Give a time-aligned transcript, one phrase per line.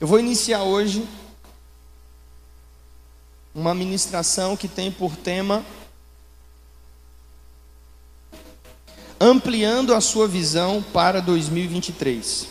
[0.00, 1.06] Eu vou iniciar hoje
[3.54, 5.64] uma ministração que tem por tema
[9.20, 12.48] Ampliando a sua visão para 2023.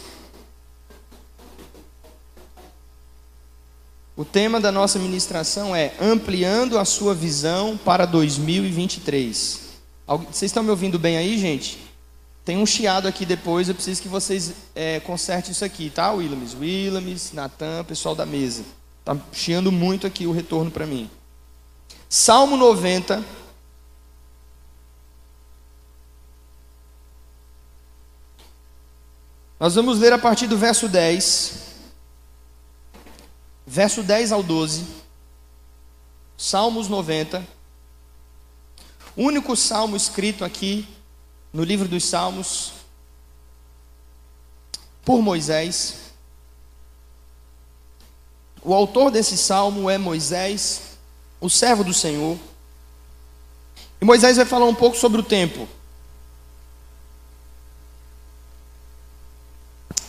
[4.16, 9.60] O tema da nossa ministração é Ampliando a sua visão para 2023.
[10.08, 11.91] Vocês estão me ouvindo bem aí, gente?
[12.44, 16.56] Tem um chiado aqui depois, eu preciso que vocês é, consertem isso aqui, tá, Willamis?
[16.56, 18.64] Willamis, Natan, pessoal da mesa.
[19.06, 21.10] Tá chiando muito aqui o retorno para mim.
[22.10, 23.24] Salmo 90.
[29.60, 31.72] Nós vamos ler a partir do verso 10
[33.72, 34.86] verso 10 ao 12,
[36.38, 37.48] Salmos 90,
[39.16, 40.86] único salmo escrito aqui
[41.54, 42.74] no livro dos Salmos
[45.04, 45.96] por Moisés.
[48.64, 50.82] O autor desse salmo é Moisés,
[51.40, 52.38] o servo do Senhor.
[54.00, 55.68] E Moisés vai falar um pouco sobre o tempo.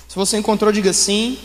[0.06, 1.38] Se você encontrou, diga sim.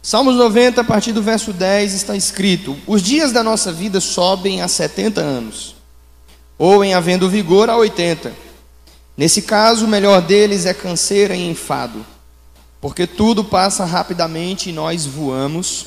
[0.00, 4.62] Salmos 90, a partir do verso 10, está escrito: Os dias da nossa vida sobem
[4.62, 5.75] a 70 anos,
[6.58, 8.32] ou em havendo vigor a 80.
[9.16, 12.04] Nesse caso, o melhor deles é canseira e enfado,
[12.80, 15.86] porque tudo passa rapidamente e nós voamos.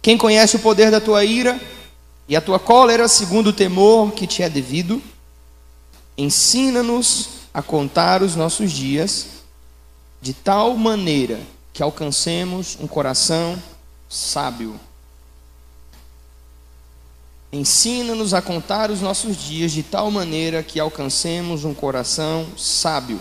[0.00, 1.60] Quem conhece o poder da tua ira
[2.28, 5.02] e a tua cólera, segundo o temor que te é devido,
[6.16, 9.26] ensina-nos a contar os nossos dias
[10.20, 11.40] de tal maneira
[11.72, 13.60] que alcancemos um coração
[14.08, 14.78] sábio.
[17.52, 23.20] Ensina-nos a contar os nossos dias de tal maneira que alcancemos um coração sábio.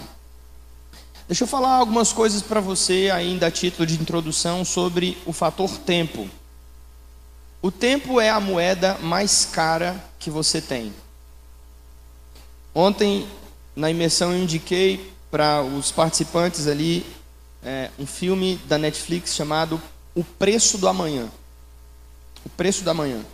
[1.27, 5.69] Deixa eu falar algumas coisas para você, ainda a título de introdução, sobre o fator
[5.79, 6.29] tempo.
[7.61, 10.93] O tempo é a moeda mais cara que você tem.
[12.73, 13.27] Ontem,
[13.75, 17.05] na imersão, eu indiquei para os participantes ali
[17.61, 19.81] é, um filme da Netflix chamado
[20.15, 21.29] O Preço do Amanhã.
[22.45, 23.25] O Preço do Amanhã.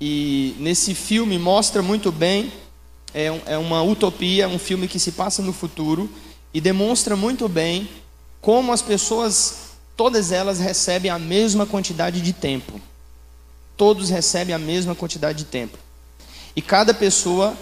[0.00, 2.52] E nesse filme mostra muito bem,
[3.12, 6.08] é, é uma utopia, um filme que se passa no futuro
[6.54, 7.88] e demonstra muito bem
[8.40, 12.80] como as pessoas, todas elas recebem a mesma quantidade de tempo.
[13.76, 15.76] Todos recebem a mesma quantidade de tempo.
[16.56, 17.56] E cada pessoa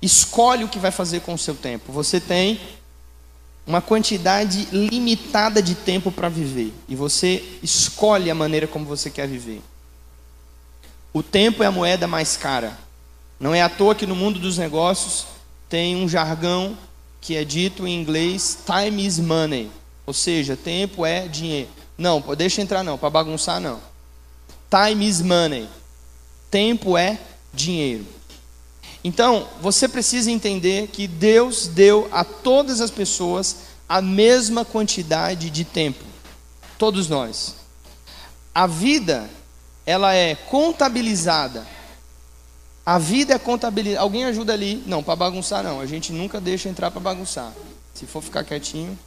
[0.00, 1.92] escolhe o que vai fazer com o seu tempo.
[1.92, 2.60] Você tem
[3.66, 9.28] uma quantidade limitada de tempo para viver e você escolhe a maneira como você quer
[9.28, 9.60] viver.
[11.18, 12.78] O tempo é a moeda mais cara.
[13.40, 15.26] Não é à toa que no mundo dos negócios
[15.68, 16.78] tem um jargão
[17.20, 19.68] que é dito em inglês time is money,
[20.06, 21.68] ou seja, tempo é dinheiro.
[21.98, 23.80] Não, deixa entrar não, para bagunçar não.
[24.70, 25.68] Time is money.
[26.52, 27.18] Tempo é
[27.52, 28.06] dinheiro.
[29.02, 33.56] Então, você precisa entender que Deus deu a todas as pessoas
[33.88, 36.04] a mesma quantidade de tempo.
[36.78, 37.56] Todos nós.
[38.54, 39.28] A vida,
[39.88, 41.66] ela é contabilizada.
[42.84, 44.02] A vida é contabilizada.
[44.02, 44.82] Alguém ajuda ali?
[44.86, 45.80] Não, para bagunçar não.
[45.80, 47.54] A gente nunca deixa entrar para bagunçar.
[47.94, 48.98] Se for ficar quietinho.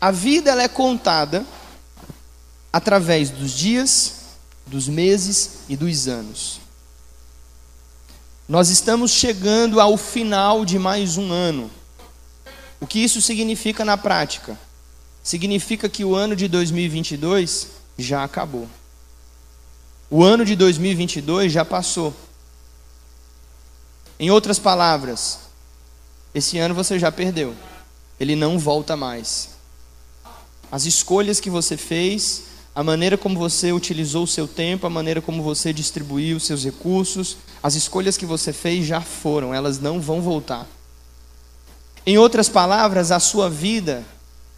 [0.00, 1.44] A vida ela é contada
[2.72, 4.14] através dos dias,
[4.64, 6.60] dos meses e dos anos.
[8.48, 11.68] Nós estamos chegando ao final de mais um ano.
[12.80, 14.56] O que isso significa na prática?
[15.20, 17.66] Significa que o ano de 2022
[17.98, 18.68] já acabou.
[20.10, 22.12] O ano de 2022 já passou.
[24.18, 25.38] Em outras palavras,
[26.34, 27.54] esse ano você já perdeu.
[28.18, 29.50] Ele não volta mais.
[30.70, 32.42] As escolhas que você fez,
[32.74, 36.64] a maneira como você utilizou o seu tempo, a maneira como você distribuiu os seus
[36.64, 40.66] recursos, as escolhas que você fez já foram, elas não vão voltar.
[42.04, 44.04] Em outras palavras, a sua vida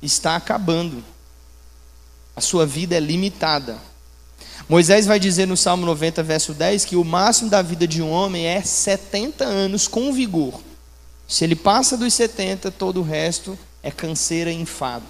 [0.01, 1.05] está acabando.
[2.35, 3.92] A sua vida é limitada.
[4.69, 8.11] Moisés vai dizer no Salmo 90, verso 10, que o máximo da vida de um
[8.11, 10.61] homem é 70 anos com vigor.
[11.27, 15.05] Se ele passa dos 70, todo o resto é canseira e enfado.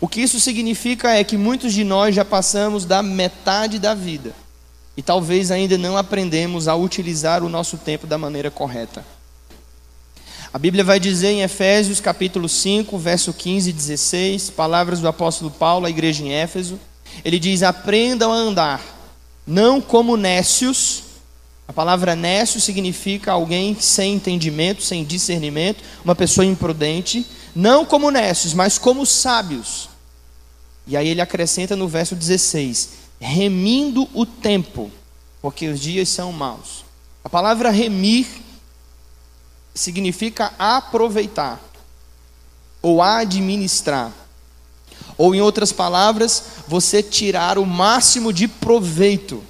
[0.00, 4.34] O que isso significa é que muitos de nós já passamos da metade da vida
[4.96, 9.04] e talvez ainda não aprendemos a utilizar o nosso tempo da maneira correta.
[10.52, 15.50] A Bíblia vai dizer em Efésios capítulo 5, verso 15 e 16, palavras do apóstolo
[15.50, 16.78] Paulo à igreja em Éfeso.
[17.24, 18.82] Ele diz: Aprendam a andar,
[19.46, 21.02] não como nécios.
[21.66, 28.52] A palavra nécio significa alguém sem entendimento, sem discernimento, uma pessoa imprudente não como necios,
[28.52, 29.88] mas como sábios.
[30.86, 32.90] E aí ele acrescenta no verso 16:
[33.20, 34.90] remindo o tempo,
[35.40, 36.84] porque os dias são maus.
[37.22, 38.26] A palavra remir
[39.74, 41.60] significa aproveitar
[42.82, 44.12] ou administrar.
[45.16, 49.42] Ou, em outras palavras, você tirar o máximo de proveito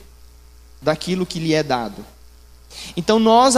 [0.81, 2.05] daquilo que lhe é dado.
[2.96, 3.55] Então, nós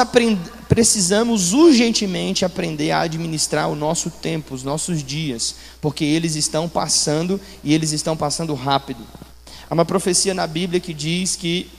[0.69, 7.41] precisamos urgentemente aprender a administrar o nosso tempo, os nossos dias, porque eles estão passando
[7.64, 9.00] e eles estão passando rápido.
[9.69, 11.70] Há uma profecia na Bíblia que diz que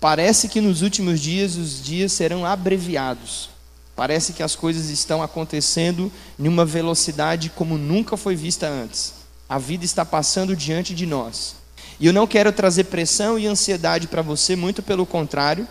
[0.00, 3.50] parece que nos últimos dias os dias serão abreviados.
[3.94, 9.15] Parece que as coisas estão acontecendo em uma velocidade como nunca foi vista antes.
[9.48, 11.56] A vida está passando diante de nós.
[11.98, 15.66] E eu não quero trazer pressão e ansiedade para você, muito pelo contrário.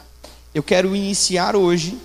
[0.53, 1.97] Eu quero iniciar hoje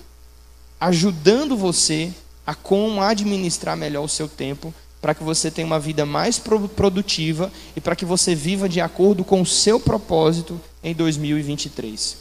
[0.80, 2.12] ajudando você
[2.46, 7.50] a como administrar melhor o seu tempo, para que você tenha uma vida mais produtiva
[7.76, 12.16] e para que você viva de acordo com o seu propósito em 2023.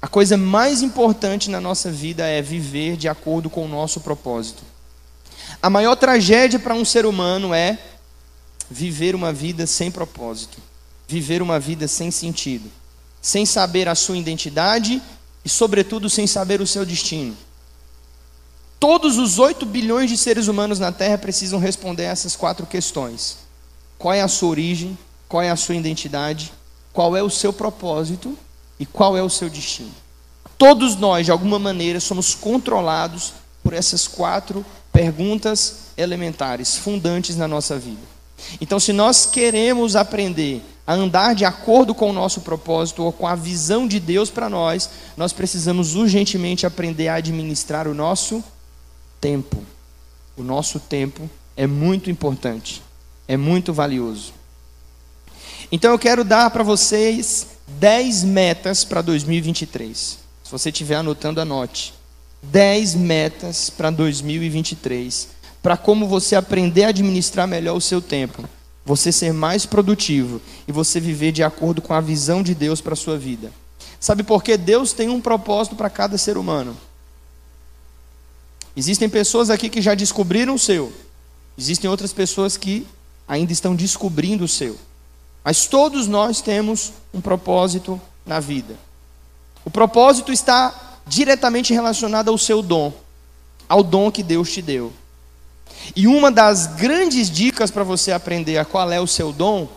[0.00, 4.62] A coisa mais importante na nossa vida é viver de acordo com o nosso propósito.
[5.60, 7.78] A maior tragédia para um ser humano é
[8.70, 10.58] viver uma vida sem propósito,
[11.08, 12.70] viver uma vida sem sentido,
[13.20, 15.02] sem saber a sua identidade
[15.44, 17.36] e, sobretudo, sem saber o seu destino.
[18.78, 23.38] Todos os 8 bilhões de seres humanos na Terra precisam responder essas quatro questões:
[23.98, 24.96] qual é a sua origem,
[25.28, 26.52] qual é a sua identidade,
[26.92, 28.38] qual é o seu propósito
[28.78, 29.92] e qual é o seu destino.
[30.56, 37.78] Todos nós, de alguma maneira, somos controlados por essas quatro perguntas elementares, fundantes na nossa
[37.78, 38.19] vida.
[38.60, 43.26] Então, se nós queremos aprender a andar de acordo com o nosso propósito ou com
[43.26, 48.42] a visão de Deus para nós, nós precisamos urgentemente aprender a administrar o nosso
[49.20, 49.62] tempo.
[50.36, 52.82] O nosso tempo é muito importante,
[53.28, 54.32] é muito valioso.
[55.70, 60.18] Então, eu quero dar para vocês 10 metas para 2023.
[60.42, 61.94] Se você estiver anotando, anote.
[62.42, 68.44] 10 metas para 2023 para como você aprender a administrar melhor o seu tempo,
[68.84, 72.94] você ser mais produtivo e você viver de acordo com a visão de Deus para
[72.94, 73.52] a sua vida.
[73.98, 74.56] Sabe por quê?
[74.56, 76.76] Deus tem um propósito para cada ser humano.
[78.74, 80.92] Existem pessoas aqui que já descobriram o seu.
[81.58, 82.86] Existem outras pessoas que
[83.28, 84.78] ainda estão descobrindo o seu.
[85.44, 88.74] Mas todos nós temos um propósito na vida.
[89.64, 92.92] O propósito está diretamente relacionado ao seu dom,
[93.68, 94.92] ao dom que Deus te deu.
[95.94, 99.68] E uma das grandes dicas para você aprender a qual é o seu dom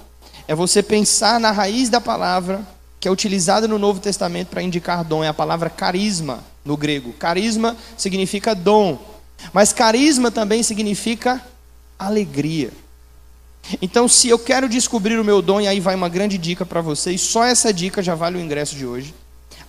[0.48, 2.62] é você pensar na raiz da palavra
[3.04, 7.12] que é utilizada no Novo Testamento para indicar dom, é a palavra carisma no grego.
[7.12, 8.98] Carisma significa dom,
[9.52, 11.46] mas carisma também significa
[12.00, 12.72] alegria.
[13.82, 16.80] Então, se eu quero descobrir o meu dom, e aí vai uma grande dica para
[16.80, 19.14] vocês, só essa dica já vale o ingresso de hoje.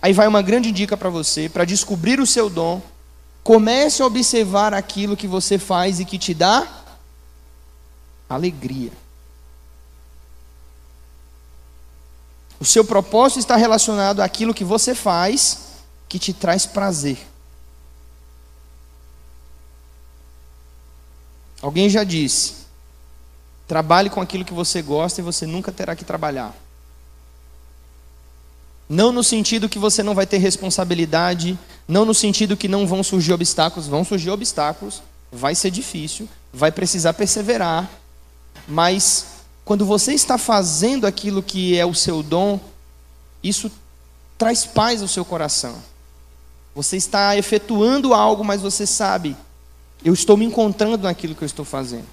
[0.01, 2.81] Aí vai uma grande dica para você, para descobrir o seu dom,
[3.45, 6.67] Comece a observar aquilo que você faz e que te dá
[8.27, 8.91] alegria.
[12.59, 15.59] O seu propósito está relacionado àquilo que você faz
[16.09, 17.19] que te traz prazer.
[21.61, 22.65] Alguém já disse:
[23.67, 26.51] trabalhe com aquilo que você gosta e você nunca terá que trabalhar.
[28.89, 33.03] Não no sentido que você não vai ter responsabilidade, não no sentido que não vão
[33.03, 35.01] surgir obstáculos, vão surgir obstáculos,
[35.31, 37.89] vai ser difícil, vai precisar perseverar,
[38.67, 39.27] mas
[39.63, 42.59] quando você está fazendo aquilo que é o seu dom,
[43.43, 43.71] isso
[44.37, 45.75] traz paz ao seu coração.
[46.73, 49.35] Você está efetuando algo, mas você sabe,
[50.03, 52.05] eu estou me encontrando naquilo que eu estou fazendo.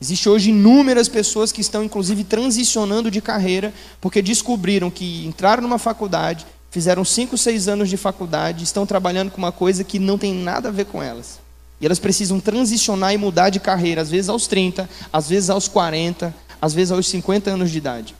[0.00, 5.78] Existe hoje inúmeras pessoas que estão, inclusive, transicionando de carreira, porque descobriram que entraram numa
[5.78, 10.34] faculdade, fizeram 5, 6 anos de faculdade, estão trabalhando com uma coisa que não tem
[10.34, 11.38] nada a ver com elas.
[11.80, 15.68] E elas precisam transicionar e mudar de carreira, às vezes aos 30, às vezes aos
[15.68, 18.16] 40, às vezes aos 50 anos de idade.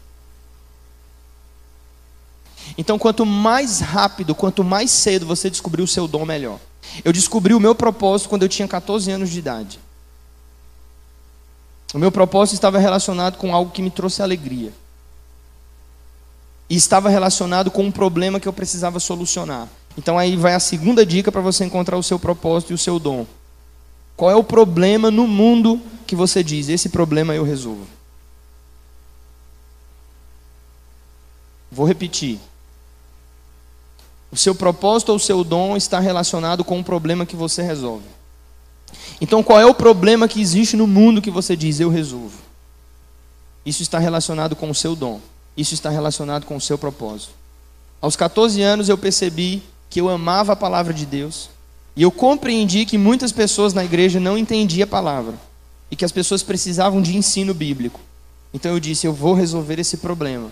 [2.79, 6.61] Então, quanto mais rápido, quanto mais cedo você descobrir o seu dom, melhor.
[7.05, 9.81] Eu descobri o meu propósito quando eu tinha 14 anos de idade.
[11.93, 14.73] O meu propósito estava relacionado com algo que me trouxe alegria.
[16.75, 19.69] E estava relacionado com um problema que eu precisava solucionar.
[19.97, 22.99] Então aí vai a segunda dica para você encontrar o seu propósito e o seu
[22.99, 23.25] dom.
[24.17, 26.69] Qual é o problema no mundo que você diz?
[26.69, 27.87] Esse problema eu resolvo.
[31.71, 32.41] Vou repetir.
[34.33, 38.09] O seu propósito ou o seu dom está relacionado com um problema que você resolve.
[39.21, 42.37] Então, qual é o problema que existe no mundo que você diz eu resolvo?
[43.65, 45.21] Isso está relacionado com o seu dom.
[45.57, 47.33] Isso está relacionado com o seu propósito.
[48.01, 51.49] Aos 14 anos eu percebi que eu amava a palavra de Deus
[51.97, 55.35] e eu compreendi que muitas pessoas na igreja não entendiam a palavra
[55.91, 58.01] e que as pessoas precisavam de ensino bíblico.
[58.53, 60.51] Então eu disse: eu vou resolver esse problema.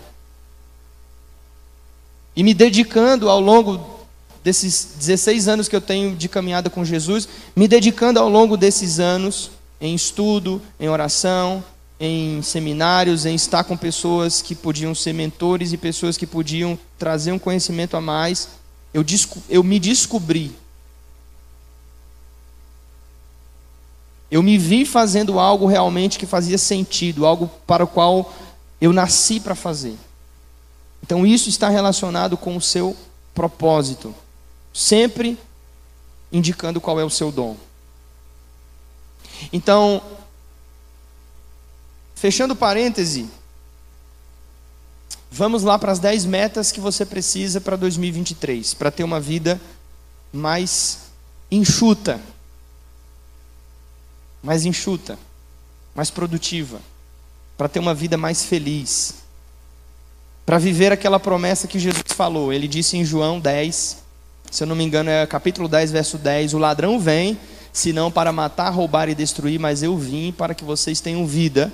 [2.35, 3.99] E me dedicando ao longo
[4.43, 8.99] desses 16 anos que eu tenho de caminhada com Jesus, me dedicando ao longo desses
[8.99, 11.63] anos em estudo, em oração,
[12.05, 17.31] em seminários, em estar com pessoas que podiam ser mentores e pessoas que podiam trazer
[17.31, 18.49] um conhecimento a mais,
[18.93, 19.05] eu,
[19.47, 20.53] eu me descobri.
[24.29, 28.33] Eu me vi fazendo algo realmente que fazia sentido, algo para o qual
[28.81, 29.95] eu nasci para fazer.
[31.01, 32.97] Então isso está relacionado com o seu
[33.33, 34.13] propósito
[34.73, 35.37] sempre
[36.31, 37.55] indicando qual é o seu dom.
[39.53, 40.01] Então,
[42.23, 43.27] fechando parêntese,
[45.29, 49.59] vamos lá para as 10 metas que você precisa para 2023, para ter uma vida
[50.31, 50.99] mais
[51.51, 52.21] enxuta,
[54.41, 55.19] mais enxuta,
[55.93, 56.79] mais produtiva,
[57.57, 59.15] para ter uma vida mais feliz,
[60.45, 62.53] para viver aquela promessa que Jesus falou.
[62.53, 63.97] Ele disse em João 10,
[64.49, 67.37] se eu não me engano, é capítulo 10, verso 10: O ladrão vem,
[67.73, 71.69] senão para matar, roubar e destruir, mas eu vim para que vocês tenham vida,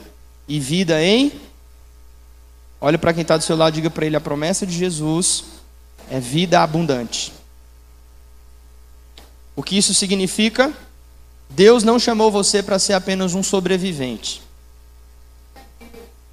[0.50, 1.32] e vida em.
[2.82, 5.46] Olha para quem está do seu lado, diga para ele: a promessa de Jesus
[6.10, 7.32] é vida abundante.
[9.56, 10.74] O que isso significa?
[11.50, 14.42] Deus não chamou você para ser apenas um sobrevivente.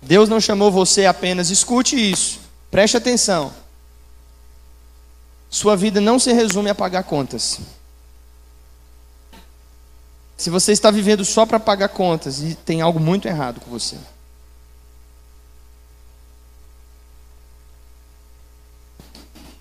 [0.00, 2.38] Deus não chamou você apenas, escute isso,
[2.70, 3.52] preste atenção.
[5.50, 7.58] Sua vida não se resume a pagar contas.
[10.36, 13.96] Se você está vivendo só para pagar contas, e tem algo muito errado com você.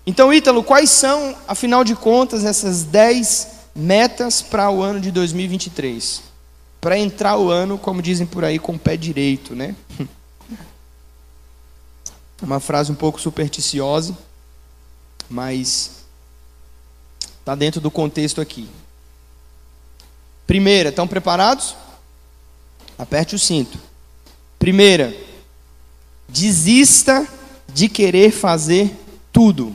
[0.06, 6.22] Então, Ítalo, quais são, afinal de contas, essas 10 metas para o ano de 2023?
[6.80, 9.74] Para entrar o ano, como dizem por aí, com o pé direito, né?
[12.40, 14.16] Uma frase um pouco supersticiosa
[15.28, 16.04] mas
[17.38, 18.68] está dentro do contexto aqui.
[20.46, 21.74] Primeira, estão preparados?
[22.98, 23.78] Aperte o cinto.
[24.58, 25.14] Primeira,
[26.28, 27.26] desista
[27.72, 28.94] de querer fazer
[29.32, 29.74] tudo.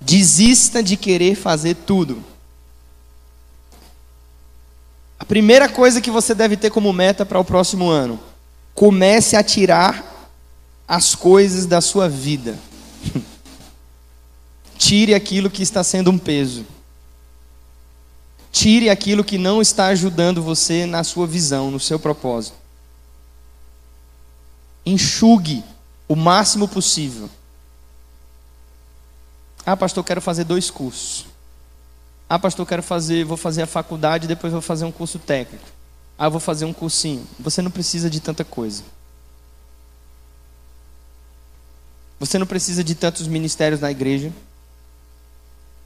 [0.00, 2.24] Desista de querer fazer tudo.
[5.18, 8.18] A primeira coisa que você deve ter como meta para o próximo ano:
[8.74, 10.30] comece a tirar
[10.88, 12.58] as coisas da sua vida.
[14.80, 16.64] Tire aquilo que está sendo um peso.
[18.50, 22.56] Tire aquilo que não está ajudando você na sua visão, no seu propósito.
[24.84, 25.62] Enxugue
[26.08, 27.28] o máximo possível.
[29.66, 31.26] Ah, pastor, quero fazer dois cursos.
[32.26, 35.68] Ah, pastor, quero fazer, vou fazer a faculdade, depois vou fazer um curso técnico.
[36.18, 37.26] Ah, vou fazer um cursinho.
[37.38, 38.82] Você não precisa de tanta coisa.
[42.18, 44.32] Você não precisa de tantos ministérios na igreja.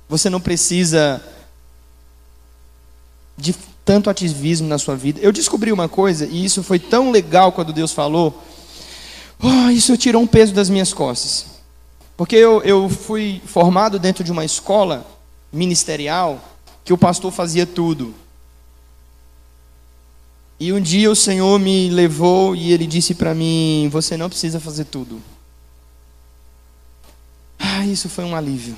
[0.09, 1.23] Você não precisa
[3.37, 5.21] de tanto ativismo na sua vida.
[5.21, 8.43] Eu descobri uma coisa, e isso foi tão legal quando Deus falou.
[9.43, 11.47] Oh, isso tirou um peso das minhas costas.
[12.17, 15.07] Porque eu, eu fui formado dentro de uma escola
[15.53, 16.43] ministerial
[16.85, 18.15] que o pastor fazia tudo.
[20.59, 24.61] E um dia o Senhor me levou e ele disse para mim: Você não precisa
[24.61, 25.21] fazer tudo.
[27.59, 28.77] Ah, isso foi um alívio.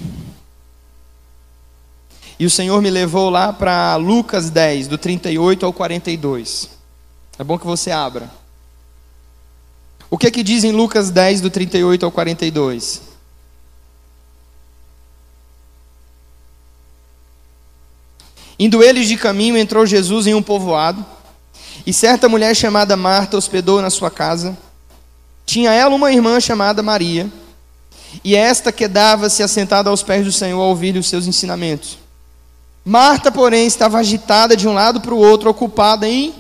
[2.39, 6.69] E o Senhor me levou lá para Lucas 10, do 38 ao 42.
[7.39, 8.31] É bom que você abra.
[10.11, 13.03] O que é que diz em Lucas 10, do 38 ao 42?
[18.59, 21.05] Indo eles de caminho, entrou Jesus em um povoado,
[21.87, 24.57] e certa mulher chamada Marta hospedou na sua casa.
[25.45, 27.31] Tinha ela uma irmã chamada Maria
[28.25, 31.99] e esta quedava-se assentada aos pés do Senhor a ouvir os seus ensinamentos.
[32.89, 36.33] Marta, porém, estava agitada de um lado para o outro, ocupada em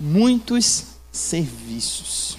[0.00, 2.36] muitos serviços.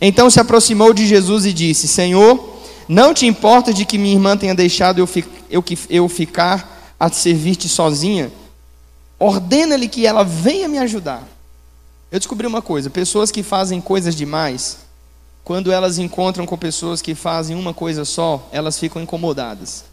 [0.00, 4.36] Então se aproximou de Jesus e disse: Senhor, não te importa de que minha irmã
[4.36, 8.32] tenha deixado eu, fi eu, eu ficar a servir-te sozinha?
[9.16, 11.22] Ordena-lhe que ela venha me ajudar.
[12.10, 14.78] Eu descobri uma coisa: pessoas que fazem coisas demais
[15.44, 19.84] quando elas encontram com pessoas que fazem uma coisa só, elas ficam incomodadas.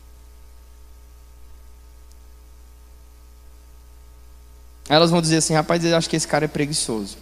[4.88, 7.18] Elas vão dizer assim: rapaz, eu acho que esse cara é preguiçoso.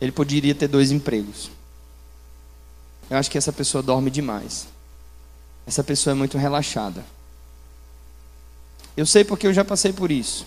[0.00, 1.50] Ele poderia ter dois empregos.
[3.10, 4.68] Eu acho que essa pessoa dorme demais.
[5.66, 7.04] Essa pessoa é muito relaxada.
[8.96, 10.46] Eu sei porque eu já passei por isso.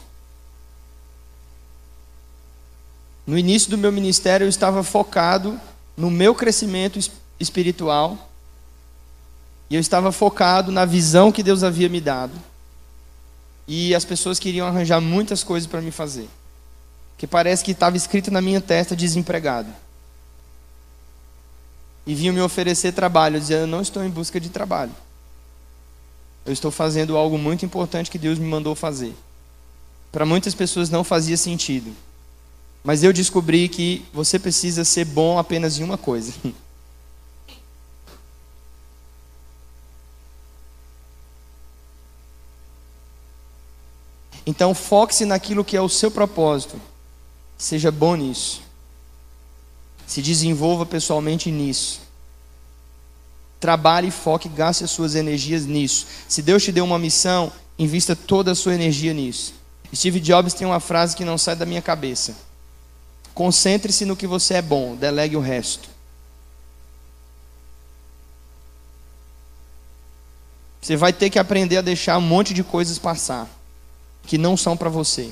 [3.25, 5.59] No início do meu ministério, eu estava focado
[5.95, 6.99] no meu crescimento
[7.39, 8.29] espiritual.
[9.69, 12.33] E eu estava focado na visão que Deus havia me dado.
[13.67, 16.27] E as pessoas queriam arranjar muitas coisas para me fazer.
[17.17, 19.69] Que parece que estava escrito na minha testa desempregado.
[22.05, 23.39] E vinham me oferecer trabalho.
[23.39, 24.91] Dizia, eu não estou em busca de trabalho.
[26.45, 29.13] Eu estou fazendo algo muito importante que Deus me mandou fazer.
[30.11, 31.95] Para muitas pessoas não fazia sentido.
[32.83, 36.33] Mas eu descobri que você precisa ser bom apenas em uma coisa.
[44.45, 46.79] Então foque-se naquilo que é o seu propósito.
[47.57, 48.61] Seja bom nisso.
[50.07, 52.01] Se desenvolva pessoalmente nisso.
[53.59, 56.07] Trabalhe, foque, gaste as suas energias nisso.
[56.27, 59.53] Se Deus te deu uma missão, invista toda a sua energia nisso.
[59.93, 62.35] Steve Jobs tem uma frase que não sai da minha cabeça.
[63.33, 65.89] Concentre-se no que você é bom, delegue o resto.
[70.81, 73.47] Você vai ter que aprender a deixar um monte de coisas passar
[74.23, 75.29] que não são para você.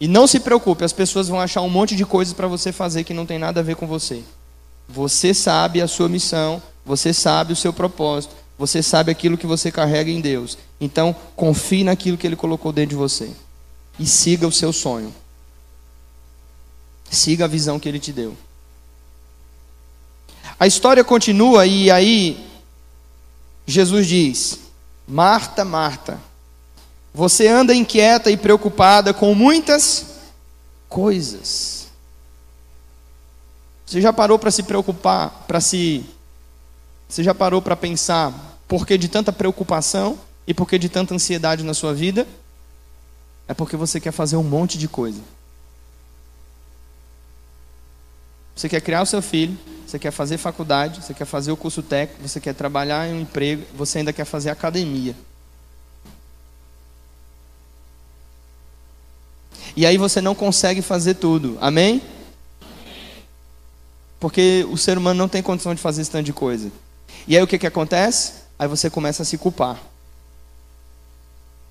[0.00, 3.04] E não se preocupe, as pessoas vão achar um monte de coisas para você fazer
[3.04, 4.22] que não tem nada a ver com você.
[4.88, 9.70] Você sabe a sua missão, você sabe o seu propósito, você sabe aquilo que você
[9.70, 10.58] carrega em Deus.
[10.80, 13.30] Então, confie naquilo que Ele colocou dentro de você.
[13.98, 15.14] E siga o seu sonho.
[17.08, 18.36] Siga a visão que Ele te deu.
[20.58, 22.48] A história continua e aí
[23.66, 24.58] Jesus diz:
[25.06, 26.20] Marta, Marta,
[27.14, 30.06] você anda inquieta e preocupada com muitas
[30.88, 31.88] coisas.
[33.84, 36.04] Você já parou para se preocupar, para se
[37.08, 41.14] Você já parou para pensar por que de tanta preocupação e por que de tanta
[41.14, 42.26] ansiedade na sua vida?
[43.46, 45.20] É porque você quer fazer um monte de coisa.
[48.56, 51.82] Você quer criar o seu filho, você quer fazer faculdade, você quer fazer o curso
[51.82, 55.14] técnico, você quer trabalhar em um emprego, você ainda quer fazer academia.
[59.76, 61.56] E aí você não consegue fazer tudo.
[61.60, 62.02] Amém?
[64.20, 66.70] Porque o ser humano não tem condição de fazer esse tanto de coisa.
[67.26, 68.34] E aí o que, que acontece?
[68.58, 69.80] Aí você começa a se culpar.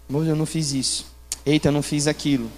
[0.10, 1.06] Moço, eu não fiz isso.
[1.46, 2.52] Eita, eu não fiz aquilo.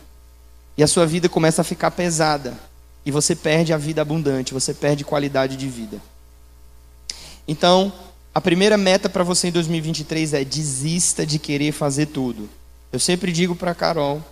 [0.78, 2.58] E a sua vida começa a ficar pesada.
[3.06, 6.02] E você perde a vida abundante, você perde qualidade de vida.
[7.48, 7.92] Então,
[8.34, 12.50] a primeira meta para você em 2023 é desista de querer fazer tudo.
[12.92, 14.24] Eu sempre digo para Carol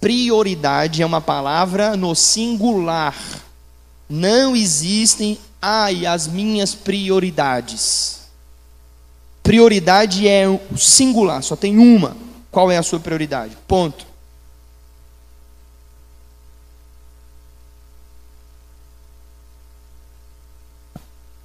[0.00, 3.16] Prioridade é uma palavra no singular.
[4.08, 8.20] Não existem, ai, as minhas prioridades.
[9.42, 12.16] Prioridade é o singular, só tem uma.
[12.50, 13.56] Qual é a sua prioridade?
[13.66, 14.06] Ponto.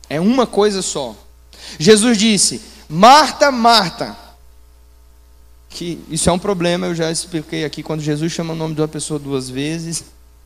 [0.09, 1.15] É uma coisa só.
[1.79, 4.17] Jesus disse: Marta, Marta,
[5.71, 8.81] que isso é um problema, eu já expliquei aqui, quando Jesus chama o nome de
[8.81, 10.03] uma pessoa duas vezes,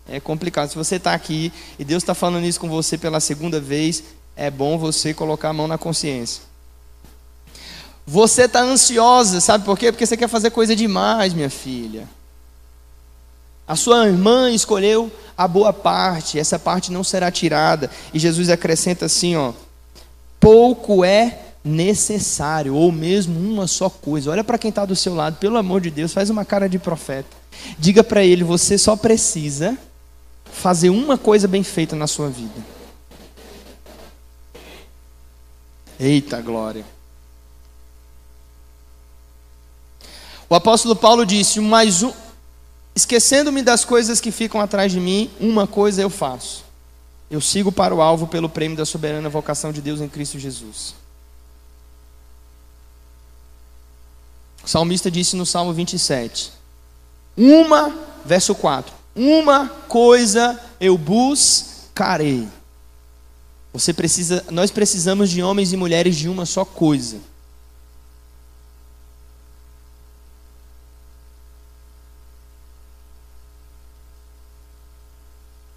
[0.07, 0.69] é complicado.
[0.69, 4.03] Se você está aqui e Deus está falando isso com você pela segunda vez,
[4.35, 6.43] é bom você colocar a mão na consciência.
[8.05, 9.91] Você está ansiosa, sabe por quê?
[9.91, 12.07] Porque você quer fazer coisa demais, minha filha.
[13.67, 17.89] A sua irmã escolheu a boa parte, essa parte não será tirada.
[18.13, 19.53] E Jesus acrescenta assim, ó:
[20.39, 24.29] pouco é necessário, ou mesmo uma só coisa.
[24.29, 26.77] Olha para quem está do seu lado, pelo amor de Deus, faz uma cara de
[26.77, 27.35] profeta.
[27.79, 29.75] Diga para ele: você só precisa
[30.45, 32.53] fazer uma coisa bem feita na sua vida.
[35.99, 36.85] Eita glória.
[40.47, 42.13] O apóstolo Paulo disse: Mas um,
[42.95, 46.63] esquecendo-me das coisas que ficam atrás de mim, uma coisa eu faço.
[47.31, 50.93] Eu sigo para o alvo pelo prêmio da soberana vocação de Deus em Cristo Jesus.
[54.65, 56.51] O salmista disse no Salmo 27.
[57.37, 58.91] Uma, verso 4.
[59.15, 62.47] Uma coisa eu buscarei.
[63.71, 67.19] Você precisa, nós precisamos de homens e mulheres de uma só coisa.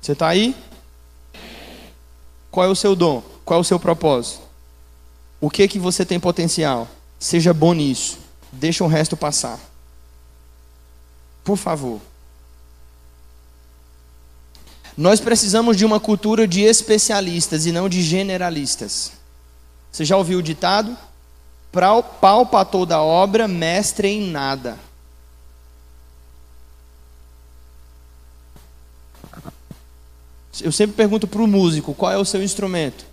[0.01, 0.57] Você está aí?
[2.51, 3.23] Qual é o seu dom?
[3.45, 4.41] Qual é o seu propósito?
[5.39, 6.89] O que que você tem potencial?
[7.19, 8.28] Seja bom nisso.
[8.53, 9.59] Deixa o resto passar.
[11.45, 12.01] Por favor.
[14.97, 19.13] Nós precisamos de uma cultura de especialistas e não de generalistas.
[19.93, 20.97] Você já ouviu o ditado?
[22.21, 24.79] Pau para toda obra, mestre em nada.
[30.61, 33.07] Eu sempre pergunto para o músico qual é o seu instrumento.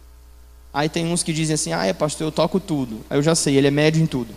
[0.74, 3.06] Aí tem uns que dizem assim: ah, é pastor, eu toco tudo.
[3.10, 4.34] Aí eu já sei, ele é médio em tudo.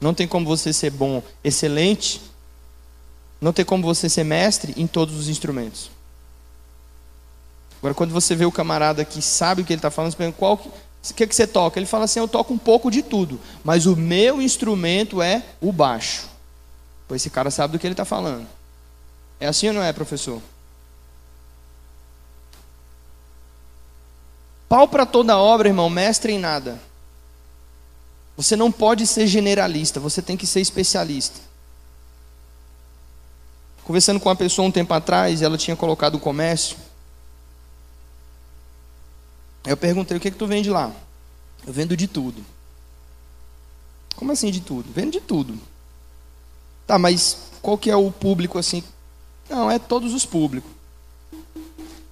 [0.00, 2.20] Não tem como você ser bom, excelente.
[3.40, 5.90] Não tem como você ser mestre em todos os instrumentos.
[7.78, 10.38] Agora, quando você vê o camarada que sabe o que ele está falando, você pergunta
[10.38, 10.70] qual que,
[11.14, 11.78] que, que você toca?
[11.78, 15.72] Ele fala assim: eu toco um pouco de tudo, mas o meu instrumento é o
[15.72, 16.28] baixo.
[17.06, 18.46] Pois esse cara sabe do que ele está falando.
[19.38, 20.40] É assim ou não é, professor?
[24.68, 26.80] Pau para toda obra, irmão, mestre em nada.
[28.36, 31.40] Você não pode ser generalista, você tem que ser especialista.
[33.84, 36.76] Conversando com uma pessoa um tempo atrás, ela tinha colocado o comércio.
[39.64, 40.92] Eu perguntei: o que, é que tu vende lá?
[41.66, 42.44] Eu vendo de tudo.
[44.16, 44.90] Como assim de tudo?
[44.92, 45.58] Vendo de tudo.
[46.86, 48.82] Tá, mas qual que é o público assim?
[49.48, 50.70] Não, é todos os públicos.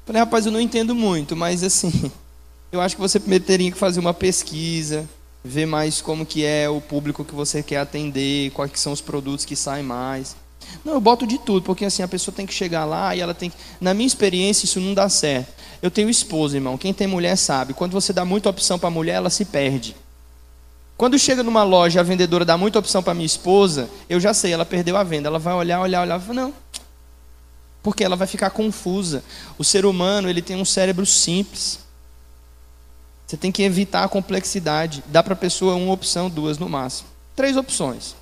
[0.04, 2.12] Falei, rapaz, eu não entendo muito, mas assim,
[2.70, 5.08] eu acho que você primeiro teria que fazer uma pesquisa,
[5.44, 9.02] ver mais como que é o público que você quer atender, quais que são os
[9.02, 10.34] produtos que saem mais.
[10.82, 13.34] Não, eu boto de tudo, porque assim a pessoa tem que chegar lá e ela
[13.34, 13.56] tem que...
[13.78, 15.52] Na minha experiência, isso não dá certo.
[15.82, 16.78] Eu tenho esposa, irmão.
[16.78, 17.74] Quem tem mulher sabe.
[17.74, 19.94] Quando você dá muita opção para a mulher, ela se perde.
[20.96, 24.52] Quando chega numa loja, a vendedora dá muita opção para minha esposa, eu já sei,
[24.52, 25.28] ela perdeu a venda.
[25.28, 26.54] Ela vai olhar, olhar, olhar, não.
[27.82, 29.22] Porque ela vai ficar confusa.
[29.58, 31.83] O ser humano, ele tem um cérebro simples.
[33.26, 35.02] Você tem que evitar a complexidade.
[35.06, 37.08] Dá para a pessoa uma opção, duas no máximo.
[37.34, 38.14] Três opções.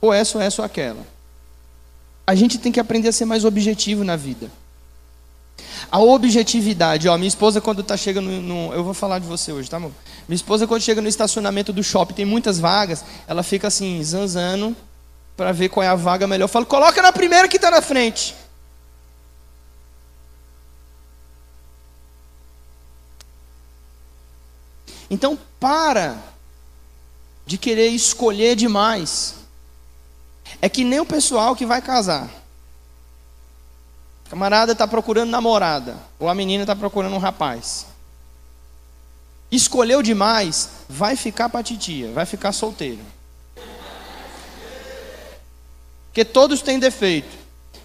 [0.00, 1.06] Ou essa, ou essa, ou aquela.
[2.26, 4.50] A gente tem que aprender a ser mais objetivo na vida.
[5.90, 9.70] A objetividade, ó, minha esposa quando está chegando no, eu vou falar de você hoje,
[9.70, 9.92] tá amor?
[10.28, 14.76] Minha esposa quando chega no estacionamento do shopping, tem muitas vagas, ela fica assim, zanzando,
[15.36, 16.44] para ver qual é a vaga melhor.
[16.44, 18.34] Eu falo, coloca na primeira que está na frente.
[25.10, 26.16] Então para
[27.46, 29.36] de querer escolher demais.
[30.60, 32.28] É que nem o pessoal que vai casar.
[34.28, 37.86] Camarada está procurando namorada, ou a menina está procurando um rapaz.
[39.50, 43.04] Escolheu demais, vai ficar para titia, vai ficar solteiro.
[46.08, 47.28] Porque todos têm defeito.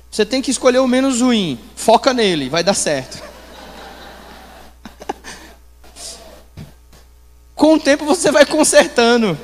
[0.10, 1.60] Você tem que escolher o menos ruim.
[1.75, 3.31] Foca nele, vai dar certo.
[7.62, 9.38] Com o tempo você vai consertando.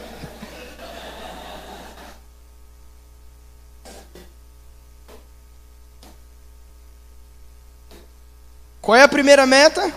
[8.82, 9.94] Qual é a primeira meta?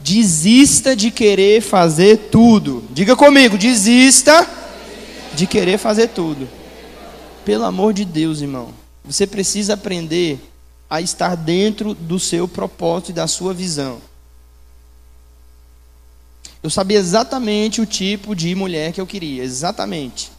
[0.00, 2.82] Desista de querer fazer tudo.
[2.90, 4.44] Diga comigo, desista
[5.32, 6.48] de querer fazer tudo.
[7.44, 8.74] Pelo amor de Deus, irmão.
[9.04, 10.40] Você precisa aprender
[10.90, 14.09] a estar dentro do seu propósito e da sua visão.
[16.62, 20.30] Eu sabia exatamente o tipo de mulher que eu queria, exatamente.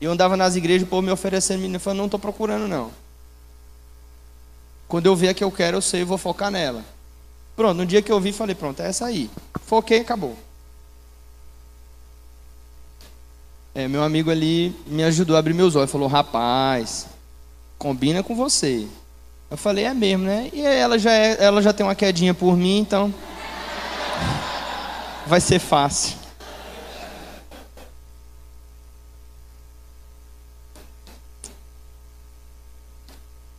[0.00, 2.90] Eu andava nas igrejas, o povo me oferecendo menina, falando, não estou procurando não.
[4.88, 6.84] Quando eu ver a que eu quero, eu sei, eu vou focar nela.
[7.54, 9.30] Pronto, no dia que eu vi, falei, pronto, é essa aí.
[9.66, 10.36] Foquei, acabou.
[13.74, 15.90] É, meu amigo ali me ajudou a abrir meus olhos.
[15.90, 17.06] Falou, rapaz,
[17.78, 18.86] combina com você.
[19.50, 20.50] Eu falei, é mesmo, né?
[20.52, 23.12] E ela já, é, ela já tem uma quedinha por mim, então.
[25.26, 26.16] Vai ser fácil.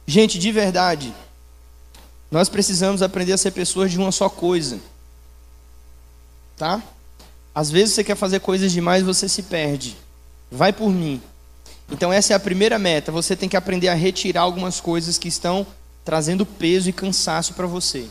[0.05, 1.13] Gente, de verdade,
[2.29, 4.79] nós precisamos aprender a ser pessoas de uma só coisa.
[6.57, 6.83] Tá?
[7.55, 9.95] Às vezes você quer fazer coisas demais você se perde.
[10.51, 11.21] Vai por mim.
[11.89, 13.11] Então essa é a primeira meta.
[13.11, 15.65] Você tem que aprender a retirar algumas coisas que estão
[16.03, 18.07] trazendo peso e cansaço para você.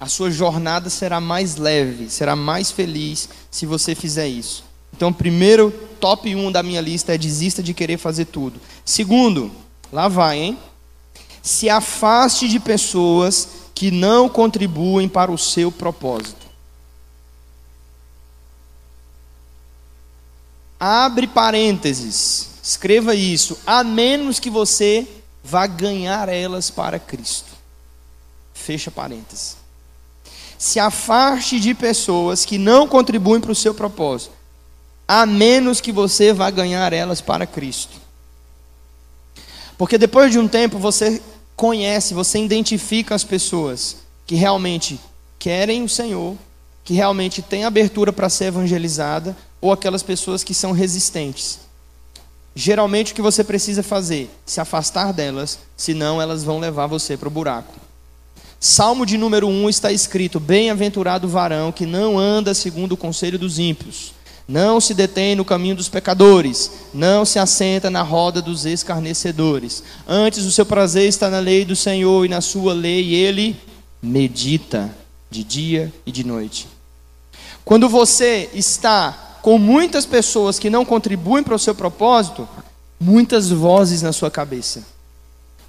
[0.00, 4.64] A sua jornada será mais leve, será mais feliz se você fizer isso.
[4.92, 8.58] Então, primeiro, top 1 da minha lista é desista de querer fazer tudo.
[8.84, 9.52] Segundo,
[9.92, 10.58] lá vai, hein?
[11.42, 16.46] se afaste de pessoas que não contribuem para o seu propósito.
[20.78, 25.06] Abre parênteses, escreva isso, a menos que você
[25.42, 27.50] vá ganhar elas para Cristo.
[28.54, 29.59] Fecha parênteses.
[30.60, 34.34] Se afaste de pessoas que não contribuem para o seu propósito,
[35.08, 37.98] a menos que você vá ganhar elas para Cristo.
[39.78, 41.22] Porque depois de um tempo você
[41.56, 43.96] conhece, você identifica as pessoas
[44.26, 45.00] que realmente
[45.38, 46.36] querem o Senhor,
[46.84, 51.58] que realmente têm abertura para ser evangelizada, ou aquelas pessoas que são resistentes.
[52.54, 54.28] Geralmente o que você precisa fazer?
[54.44, 57.89] Se afastar delas, senão elas vão levar você para o buraco.
[58.62, 63.38] Salmo de número 1 está escrito: Bem-aventurado o varão que não anda segundo o conselho
[63.38, 64.12] dos ímpios,
[64.46, 69.82] não se detém no caminho dos pecadores, não se assenta na roda dos escarnecedores.
[70.06, 73.56] Antes o seu prazer está na lei do Senhor e na sua lei ele
[74.02, 74.94] medita
[75.30, 76.68] de dia e de noite.
[77.64, 82.46] Quando você está com muitas pessoas que não contribuem para o seu propósito,
[83.00, 84.84] muitas vozes na sua cabeça,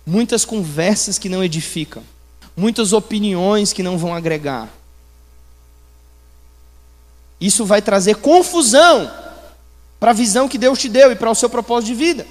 [0.05, 2.03] muitas conversas que não edificam,
[2.61, 4.69] muitas opiniões que não vão agregar.
[7.39, 9.11] Isso vai trazer confusão
[9.99, 12.27] para a visão que Deus te deu e para o seu propósito de vida.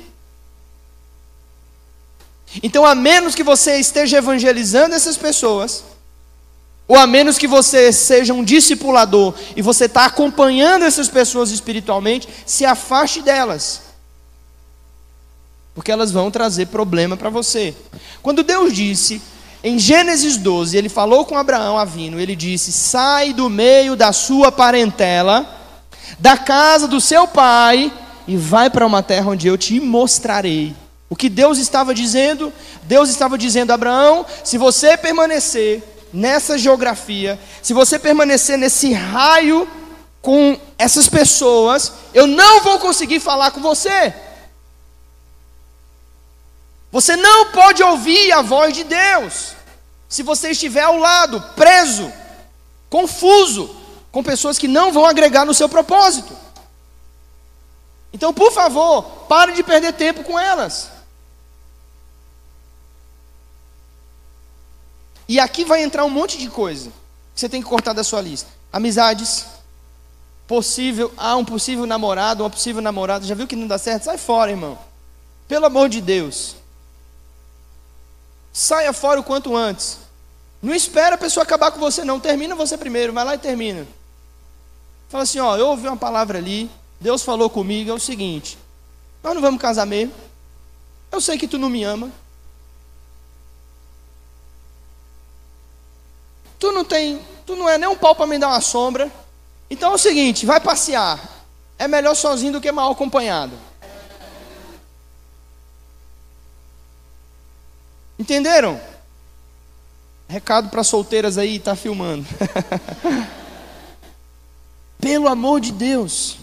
[2.62, 5.83] Então, a menos que você esteja evangelizando essas pessoas,
[6.87, 12.29] ou a menos que você seja um discipulador e você está acompanhando essas pessoas espiritualmente,
[12.47, 13.83] se afaste delas.
[15.75, 17.75] Porque elas vão trazer problema para você.
[18.23, 19.21] Quando Deus disse,
[19.62, 24.51] em Gênesis 12, ele falou com Abraão Avino, ele disse: Sai do meio da sua
[24.51, 25.46] parentela,
[26.18, 27.92] da casa do seu pai,
[28.27, 30.75] e vai para uma terra onde eu te mostrarei.
[31.11, 32.53] O que Deus estava dizendo?
[32.85, 39.68] Deus estava dizendo a Abraão: se você permanecer nessa geografia, se você permanecer nesse raio
[40.23, 44.14] com essas pessoas, eu não vou conseguir falar com você.
[46.92, 49.55] Você não pode ouvir a voz de Deus
[50.09, 52.12] se você estiver ao lado, preso,
[52.88, 53.74] confuso,
[54.11, 56.37] com pessoas que não vão agregar no seu propósito.
[58.12, 60.90] Então, por favor, pare de perder tempo com elas.
[65.29, 66.90] E aqui vai entrar um monte de coisa
[67.33, 68.50] que você tem que cortar da sua lista.
[68.72, 69.46] Amizades,
[70.44, 74.05] possível, ah, um possível namorado, uma possível namorada, já viu que não dá certo?
[74.05, 74.76] Sai fora, irmão.
[75.46, 76.57] Pelo amor de Deus.
[78.52, 79.98] Saia fora o quanto antes.
[80.62, 82.20] Não espera a pessoa acabar com você, não.
[82.20, 83.86] Termina você primeiro, vai lá e termina.
[85.08, 88.56] Fala assim, ó, eu ouvi uma palavra ali, Deus falou comigo, é o seguinte,
[89.24, 90.14] nós não vamos casar mesmo.
[91.10, 92.12] Eu sei que tu não me ama.
[96.60, 99.10] Tu não tem, tu não é nem um pau para me dar uma sombra.
[99.68, 101.18] Então é o seguinte, vai passear.
[101.78, 103.52] É melhor sozinho do que mal acompanhado.
[108.20, 108.78] Entenderam?
[110.28, 112.26] Recado para solteiras aí, tá filmando.
[115.00, 116.37] Pelo amor de Deus.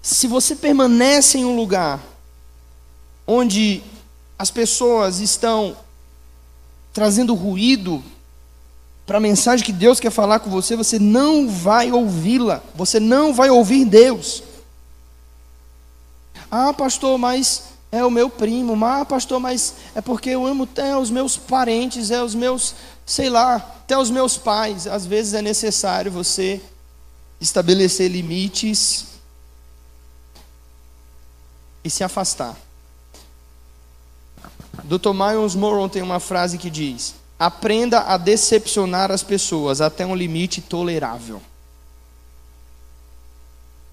[0.00, 1.98] Se você permanece em um lugar
[3.26, 3.82] onde
[4.38, 5.76] as pessoas estão
[6.92, 8.00] trazendo ruído
[9.06, 13.34] para a mensagem que Deus quer falar com você, você não vai ouvi-la, você não
[13.34, 14.44] vai ouvir Deus.
[16.48, 18.84] Ah, pastor, mas é o meu primo.
[18.84, 22.74] Ah, pastor, mas é porque eu amo até os meus parentes, é os meus,
[23.04, 24.86] sei lá, até os meus pais.
[24.86, 26.60] Às vezes é necessário você
[27.40, 29.06] estabelecer limites
[31.82, 32.56] e se afastar.
[34.84, 35.12] Dr.
[35.12, 40.60] Miles Moron tem uma frase que diz: Aprenda a decepcionar as pessoas até um limite
[40.60, 41.42] tolerável.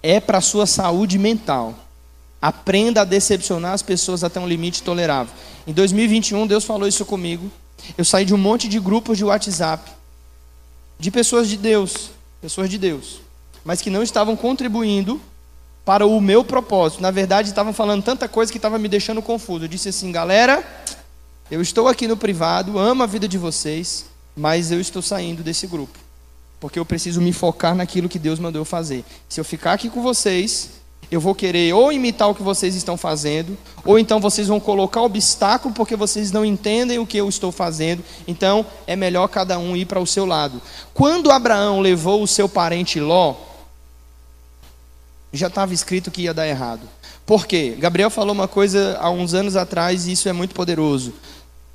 [0.03, 1.73] É para sua saúde mental.
[2.41, 5.33] Aprenda a decepcionar as pessoas até um limite tolerável.
[5.65, 7.51] Em 2021, Deus falou isso comigo.
[7.97, 9.91] Eu saí de um monte de grupos de WhatsApp
[10.99, 12.09] de pessoas de Deus,
[12.41, 13.21] pessoas de Deus,
[13.63, 15.21] mas que não estavam contribuindo
[15.85, 17.01] para o meu propósito.
[17.01, 19.65] Na verdade, estavam falando tanta coisa que estava me deixando confuso.
[19.65, 20.65] Eu disse assim, galera,
[21.49, 25.65] eu estou aqui no privado, amo a vida de vocês, mas eu estou saindo desse
[25.65, 25.97] grupo.
[26.59, 29.05] Porque eu preciso me focar naquilo que Deus mandou eu fazer.
[29.29, 30.71] Se eu ficar aqui com vocês,
[31.09, 35.01] eu vou querer ou imitar o que vocês estão fazendo, ou então vocês vão colocar
[35.01, 38.03] obstáculo porque vocês não entendem o que eu estou fazendo.
[38.27, 40.61] Então é melhor cada um ir para o seu lado.
[40.93, 43.35] Quando Abraão levou o seu parente Ló,
[45.31, 46.81] já estava escrito que ia dar errado.
[47.25, 47.75] Por quê?
[47.77, 51.13] Gabriel falou uma coisa há uns anos atrás e isso é muito poderoso.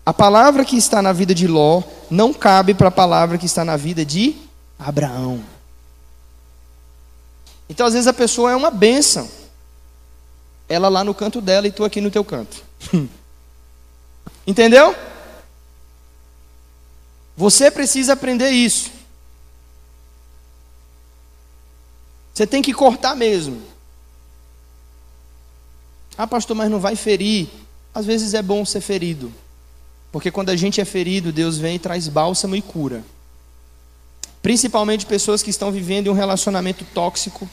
[0.05, 3.65] A palavra que está na vida de Ló não cabe para a palavra que está
[3.65, 4.35] na vida de
[4.79, 5.52] Abraão.
[7.69, 9.29] Então, às vezes, a pessoa é uma bênção.
[10.69, 12.63] Ela lá no canto dela e tu aqui no teu canto.
[14.47, 14.95] Entendeu?
[17.37, 18.91] Você precisa aprender isso.
[22.33, 23.63] Você tem que cortar mesmo.
[26.17, 27.49] Ah, pastor, mas não vai ferir.
[27.95, 29.33] Às vezes é bom ser ferido.
[30.11, 33.05] Porque quando a gente é ferido, Deus vem e traz bálsamo e cura.
[34.43, 37.49] Principalmente pessoas que estão vivendo um relacionamento tóxico,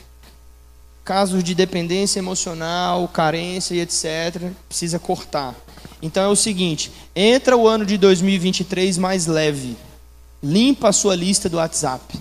[1.05, 4.51] casos de dependência emocional, carência e etc.
[4.67, 5.55] Precisa cortar.
[6.01, 9.77] Então é o seguinte: entra o ano de 2023 mais leve.
[10.41, 12.19] Limpa a sua lista do WhatsApp.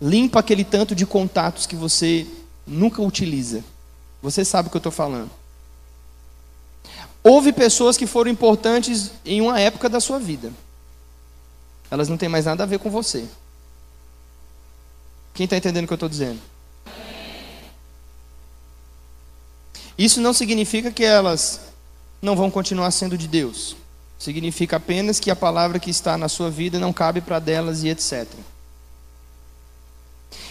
[0.00, 2.26] Limpa aquele tanto de contatos que você
[2.66, 3.62] nunca utiliza.
[4.20, 5.30] Você sabe o que eu estou falando.
[7.22, 10.52] Houve pessoas que foram importantes em uma época da sua vida.
[11.90, 13.24] Elas não têm mais nada a ver com você.
[15.34, 16.40] Quem está entendendo o que eu estou dizendo?
[19.98, 21.60] Isso não significa que elas
[22.22, 23.76] não vão continuar sendo de Deus.
[24.18, 27.88] Significa apenas que a palavra que está na sua vida não cabe para delas e
[27.88, 28.26] etc.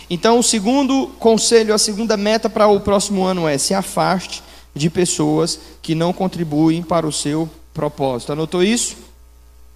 [0.10, 4.44] Então, o segundo conselho, a segunda meta para o próximo ano é: se afaste
[4.76, 8.34] de pessoas que não contribuem para o seu propósito.
[8.34, 8.98] Anotou isso?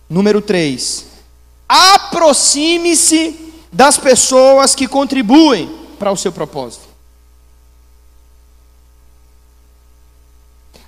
[0.09, 1.05] Número 3.
[1.67, 6.87] Aproxime-se das pessoas que contribuem para o seu propósito.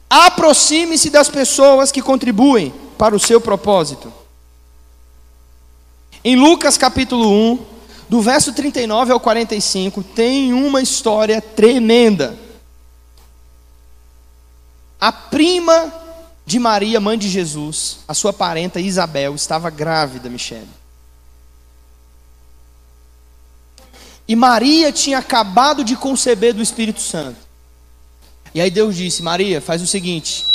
[0.10, 4.12] Aproxime-se das pessoas que contribuem para o seu propósito.
[6.24, 7.66] Em Lucas capítulo 1,
[8.10, 12.38] do verso 39 ao 45, tem uma história tremenda.
[15.00, 15.94] A prima
[16.46, 20.79] de Maria, mãe de Jesus, a sua parenta Isabel, estava grávida, Michele.
[24.30, 27.40] E Maria tinha acabado de conceber do Espírito Santo.
[28.54, 30.46] E aí Deus disse: Maria, faz o seguinte: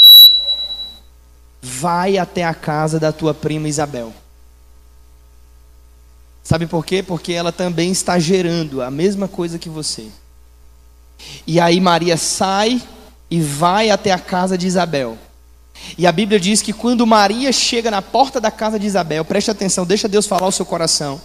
[1.60, 4.14] vai até a casa da tua prima Isabel.
[6.44, 7.02] Sabe por quê?
[7.02, 10.06] Porque ela também está gerando a mesma coisa que você.
[11.44, 12.80] E aí Maria sai
[13.28, 15.18] e vai até a casa de Isabel.
[15.98, 19.50] E a Bíblia diz que quando Maria chega na porta da casa de Isabel, preste
[19.50, 21.20] atenção, deixa Deus falar o seu coração.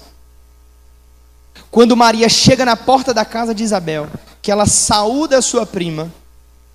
[1.71, 4.09] Quando Maria chega na porta da casa de Isabel,
[4.41, 6.11] que ela saúda a sua prima,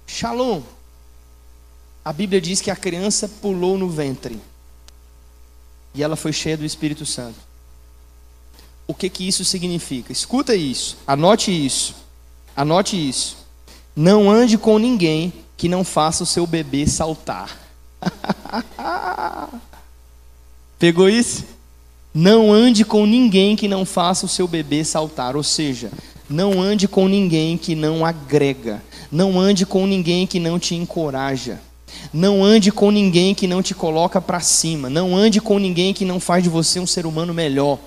[0.07, 0.62] Shalom.
[2.04, 4.40] A Bíblia diz que a criança pulou no ventre.
[5.94, 7.54] E ela foi cheia do Espírito Santo
[8.87, 10.12] o que, que isso significa.
[10.12, 11.94] Escuta isso, anote isso,
[12.57, 13.37] anote isso.
[13.96, 17.59] Não ande com ninguém que não faça o seu bebê saltar.
[20.78, 21.44] Pegou isso?
[22.14, 25.35] Não ande com ninguém que não faça o seu bebê saltar.
[25.37, 25.90] Ou seja,
[26.31, 28.81] não ande com ninguém que não agrega.
[29.11, 31.61] Não ande com ninguém que não te encoraja.
[32.12, 34.88] Não ande com ninguém que não te coloca para cima.
[34.88, 37.79] Não ande com ninguém que não faz de você um ser humano melhor.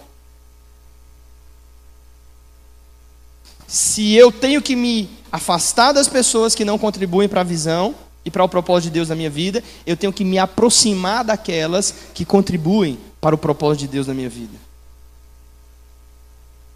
[3.68, 7.94] se eu tenho que me afastar das pessoas que não contribuem para a visão
[8.28, 11.94] e para o propósito de Deus na minha vida, eu tenho que me aproximar daquelas
[12.14, 14.58] que contribuem para o propósito de Deus na minha vida.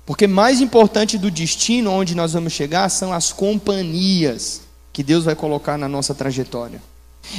[0.05, 4.61] Porque mais importante do destino onde nós vamos chegar são as companhias
[4.93, 6.81] que Deus vai colocar na nossa trajetória.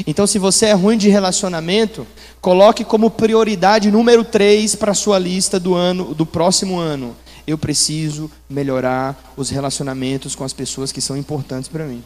[0.07, 2.07] Então, se você é ruim de relacionamento,
[2.38, 7.57] coloque como prioridade número 3 para a sua lista do ano, do próximo ano eu
[7.57, 12.05] preciso melhorar os relacionamentos com as pessoas que são importantes para mim.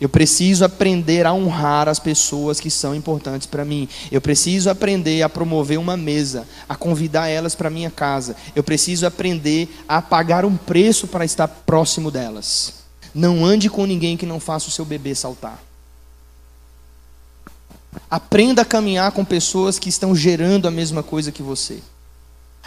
[0.00, 3.88] Eu preciso aprender a honrar as pessoas que são importantes para mim.
[4.12, 8.36] Eu preciso aprender a promover uma mesa, a convidar elas para minha casa.
[8.54, 12.74] Eu preciso aprender a pagar um preço para estar próximo delas.
[13.14, 15.58] Não ande com ninguém que não faça o seu bebê saltar.
[18.10, 21.78] Aprenda a caminhar com pessoas que estão gerando a mesma coisa que você.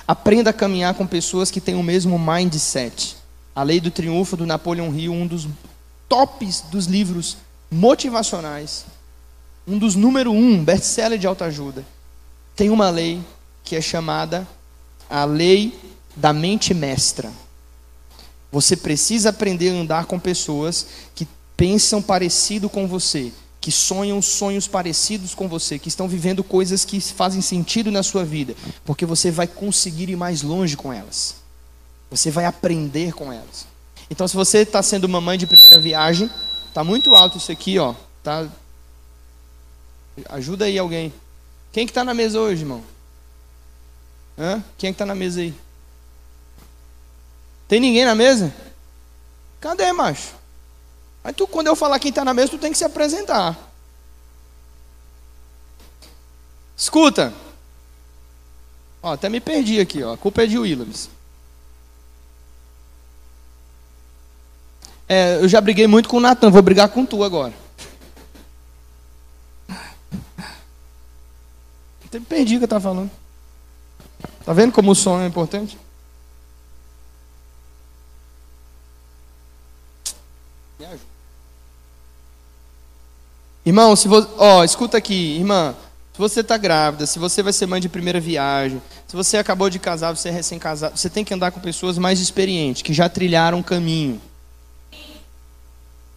[0.07, 3.15] Aprenda a caminhar com pessoas que têm o mesmo mindset.
[3.55, 5.47] A Lei do Triunfo do Napoleão Hill, um dos
[6.09, 7.37] tops dos livros
[7.71, 8.85] motivacionais,
[9.67, 11.85] um dos número um, best-seller de autoajuda,
[12.55, 13.21] tem uma lei
[13.63, 14.47] que é chamada
[15.07, 15.79] a lei
[16.15, 17.31] da mente mestra.
[18.51, 23.31] Você precisa aprender a andar com pessoas que pensam parecido com você,
[23.61, 28.25] que sonham sonhos parecidos com você, que estão vivendo coisas que fazem sentido na sua
[28.25, 31.35] vida, porque você vai conseguir ir mais longe com elas.
[32.09, 33.68] Você vai aprender com elas.
[34.09, 36.29] Então, se você está sendo mamãe de primeira viagem,
[36.73, 37.93] tá muito alto isso aqui, ó.
[38.23, 38.47] Tá.
[40.29, 41.13] Ajuda aí alguém.
[41.71, 42.83] Quem que está na mesa hoje, irmão?
[44.37, 44.63] Hã?
[44.77, 45.53] Quem é que está na mesa aí?
[47.67, 48.53] Tem ninguém na mesa?
[49.61, 50.33] Cadê, macho?
[51.23, 53.57] Aí tu, quando eu falar quem está na mesa, tu tem que se apresentar.
[56.75, 57.33] Escuta.
[59.03, 60.13] Ó, até me perdi aqui, ó.
[60.13, 61.09] A culpa é de Williams.
[65.11, 67.51] É, eu já briguei muito com o Natan, vou brigar com tu agora.
[72.05, 73.09] Até me perdi o que eu estava falando.
[74.45, 75.79] Tá vendo como o som é importante?
[83.65, 85.75] Irmão, se você, ó, escuta aqui, irmã,
[86.13, 89.69] se você está grávida, se você vai ser mãe de primeira viagem, se você acabou
[89.69, 93.09] de casar, você é recém-casado, você tem que andar com pessoas mais experientes, que já
[93.09, 94.21] trilharam o caminho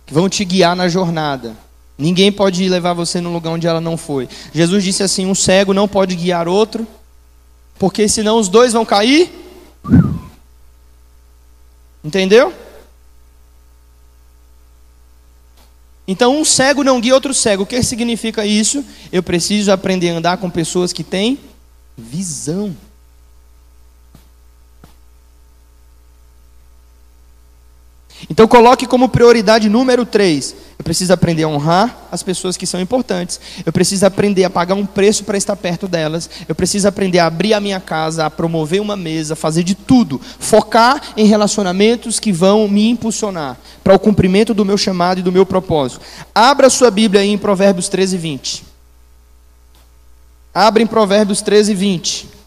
[0.07, 1.57] que vão te guiar na jornada.
[1.97, 4.29] Ninguém pode levar você no lugar onde ela não foi.
[4.53, 6.87] Jesus disse assim: um cego não pode guiar outro,
[7.79, 9.31] porque senão os dois vão cair.
[12.03, 12.53] Entendeu?
[16.07, 17.63] Então, um cego não guia outro cego.
[17.63, 18.85] O que significa isso?
[19.13, 21.39] Eu preciso aprender a andar com pessoas que têm
[21.97, 22.77] visão.
[28.31, 30.55] Então coloque como prioridade número 3.
[30.79, 33.41] Eu preciso aprender a honrar as pessoas que são importantes.
[33.65, 36.29] Eu preciso aprender a pagar um preço para estar perto delas.
[36.49, 40.21] Eu preciso aprender a abrir a minha casa, a promover uma mesa, fazer de tudo.
[40.41, 45.31] Focar em relacionamentos que vão me impulsionar para o cumprimento do meu chamado e do
[45.31, 46.01] meu propósito.
[46.35, 48.65] Abra sua Bíblia aí em Provérbios 13, 20.
[50.53, 52.42] Abra em Provérbios 13, 20.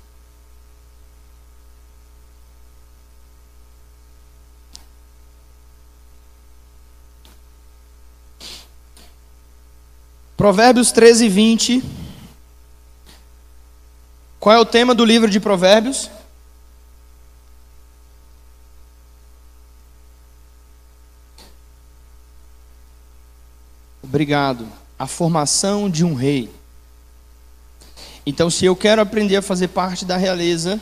[10.46, 11.84] Provérbios 13, 20.
[14.40, 16.08] Qual é o tema do livro de Provérbios?
[24.04, 24.68] Obrigado.
[25.00, 26.52] A formação de um rei.
[28.24, 30.80] Então, se eu quero aprender a fazer parte da realeza,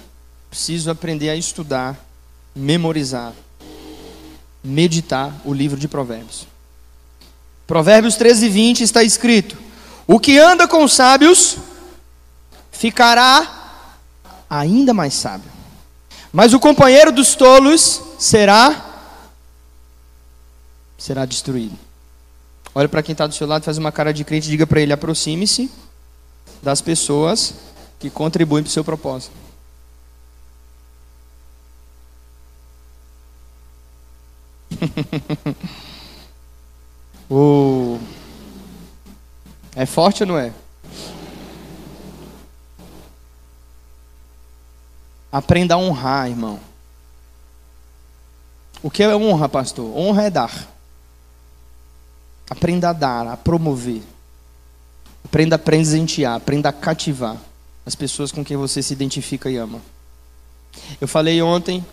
[0.50, 1.98] preciso aprender a estudar,
[2.54, 3.32] memorizar,
[4.62, 6.52] meditar o livro de Provérbios.
[7.74, 9.58] Provérbios 13, 20 está escrito:
[10.06, 11.58] O que anda com os sábios
[12.72, 13.82] ficará
[14.48, 15.50] ainda mais sábio,
[16.32, 19.10] mas o companheiro dos tolos será
[21.00, 21.76] será destruído.
[22.76, 24.94] Olha para quem está do seu lado, faz uma cara de crente, diga para ele:
[24.94, 25.68] aproxime-se
[26.62, 27.56] das pessoas
[27.98, 29.34] que contribuem para o seu propósito.
[39.76, 40.54] É forte ou não é?
[45.32, 46.60] Aprenda a honrar, irmão.
[48.84, 49.98] O que é honra, pastor?
[49.98, 50.68] Honra é dar.
[52.50, 54.04] Aprenda a dar, a promover.
[55.26, 57.38] Aprenda a presentear, aprenda a cativar
[57.86, 59.82] as pessoas com quem você se identifica e ama.
[61.02, 61.84] Eu falei ontem,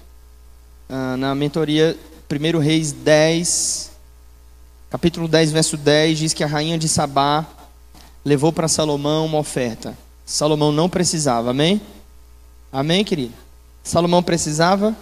[0.89, 1.97] ah, na mentoria
[2.31, 3.90] 1 Reis 10,
[4.91, 7.47] Capítulo 10, verso 10 diz que a rainha de Sabá
[8.25, 9.97] levou para Salomão uma oferta.
[10.27, 11.81] Salomão não precisava, amém?
[12.73, 13.33] Amém, querido?
[13.85, 14.95] Salomão precisava?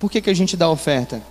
[0.00, 1.22] Por que, que a gente dá oferta?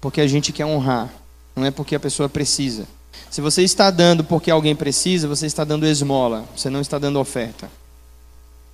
[0.00, 1.12] Porque a gente quer honrar,
[1.54, 2.86] não é porque a pessoa precisa.
[3.30, 7.20] Se você está dando porque alguém precisa, você está dando esmola, você não está dando
[7.20, 7.70] oferta.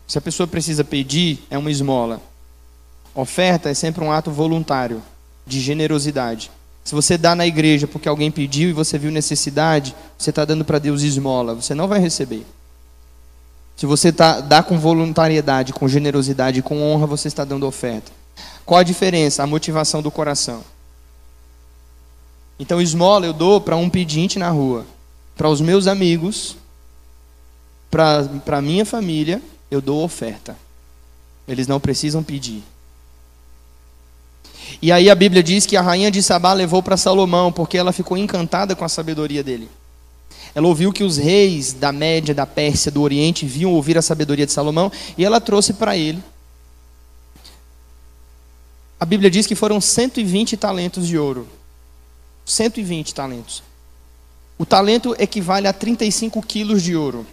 [0.07, 2.20] Se a pessoa precisa pedir, é uma esmola.
[3.12, 5.03] Oferta é sempre um ato voluntário,
[5.45, 6.49] de generosidade.
[6.85, 10.64] Se você dá na igreja porque alguém pediu e você viu necessidade, você está dando
[10.64, 12.45] para Deus esmola, você não vai receber.
[13.76, 18.12] Se você tá, dá com voluntariedade, com generosidade, com honra, você está dando oferta.
[18.64, 19.43] Qual a diferença?
[19.43, 20.62] A motivação do coração.
[22.59, 24.87] Então, esmola eu dou para um pedinte na rua,
[25.37, 26.57] para os meus amigos,
[27.91, 30.57] para a minha família, eu dou oferta.
[31.49, 32.62] Eles não precisam pedir.
[34.83, 37.93] E aí a Bíblia diz que a rainha de Sabá levou para Salomão, porque ela
[37.93, 39.70] ficou encantada com a sabedoria dele.
[40.53, 44.45] Ela ouviu que os reis da Média, da Pérsia, do Oriente viam ouvir a sabedoria
[44.45, 46.20] de Salomão e ela trouxe para ele.
[48.99, 51.47] A Bíblia diz que foram 120 talentos de ouro.
[52.45, 53.62] 120 talentos.
[54.59, 57.24] O talento equivale a 35 quilos de ouro.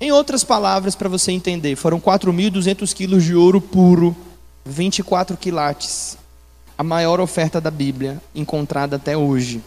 [0.00, 4.16] Em outras palavras, para você entender, foram 4.200 quilos de ouro puro
[4.68, 6.18] 24 quilates,
[6.76, 9.62] a maior oferta da Bíblia encontrada até hoje.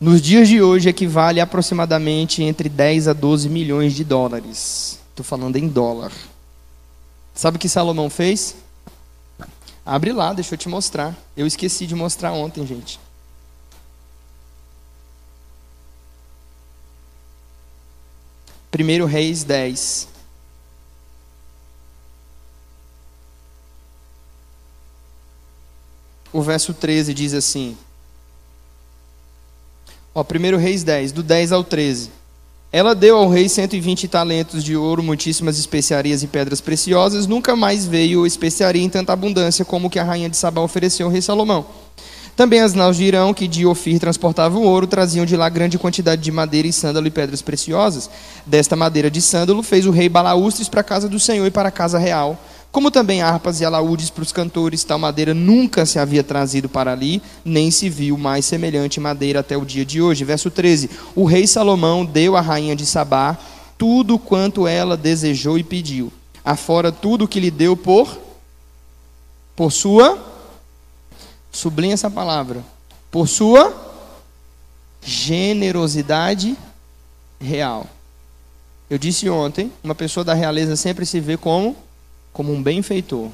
[0.00, 4.98] Nos dias de hoje equivale aproximadamente entre 10 a 12 milhões de dólares.
[5.10, 6.12] Estou falando em dólar.
[7.34, 8.54] Sabe o que Salomão fez?
[9.84, 11.14] Abre lá, deixa eu te mostrar.
[11.36, 12.98] Eu esqueci de mostrar ontem, gente.
[18.70, 20.09] Primeiro Reis 10.
[26.32, 27.76] O verso 13 diz assim.
[30.14, 32.10] Ó, 1 Reis 10, do 10 ao 13.
[32.72, 37.26] Ela deu ao rei 120 talentos de ouro, muitíssimas especiarias e pedras preciosas.
[37.26, 41.12] Nunca mais veio especiaria em tanta abundância como que a rainha de Sabá ofereceu ao
[41.12, 41.66] rei Salomão.
[42.36, 46.22] Também as naus de Irão, que de Ofir transportavam ouro, traziam de lá grande quantidade
[46.22, 48.08] de madeira e sândalo e pedras preciosas.
[48.46, 51.68] Desta madeira de sândalo fez o rei balaústres para a casa do Senhor e para
[51.68, 52.38] a casa real,
[52.72, 54.84] como também harpas e alaúdes para os cantores.
[54.84, 59.56] Tal madeira nunca se havia trazido para ali, nem se viu mais semelhante madeira até
[59.56, 60.24] o dia de hoje.
[60.24, 63.36] Verso 13: O rei Salomão deu à rainha de Sabá
[63.76, 66.12] tudo quanto ela desejou e pediu,
[66.44, 68.18] afora tudo que lhe deu por
[69.56, 70.18] por sua
[71.50, 72.64] sublinha essa palavra,
[73.10, 73.74] por sua
[75.02, 76.56] generosidade
[77.40, 77.86] real.
[78.88, 81.76] Eu disse ontem, uma pessoa da realeza sempre se vê como
[82.32, 83.30] como um benfeitor.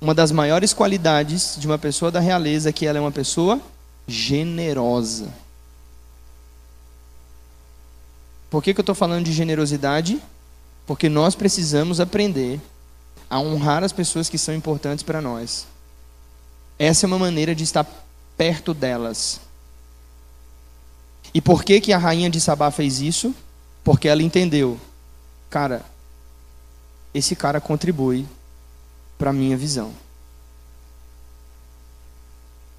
[0.00, 3.60] Uma das maiores qualidades de uma pessoa da realeza é que ela é uma pessoa
[4.06, 5.32] generosa.
[8.50, 10.20] Por que, que eu estou falando de generosidade?
[10.86, 12.60] Porque nós precisamos aprender
[13.28, 15.66] a honrar as pessoas que são importantes para nós.
[16.78, 17.86] Essa é uma maneira de estar
[18.36, 19.40] perto delas.
[21.32, 23.34] E por que, que a rainha de Sabá fez isso?
[23.82, 24.78] Porque ela entendeu,
[25.50, 25.84] cara,
[27.14, 28.26] esse cara contribui
[29.16, 29.92] para a minha visão.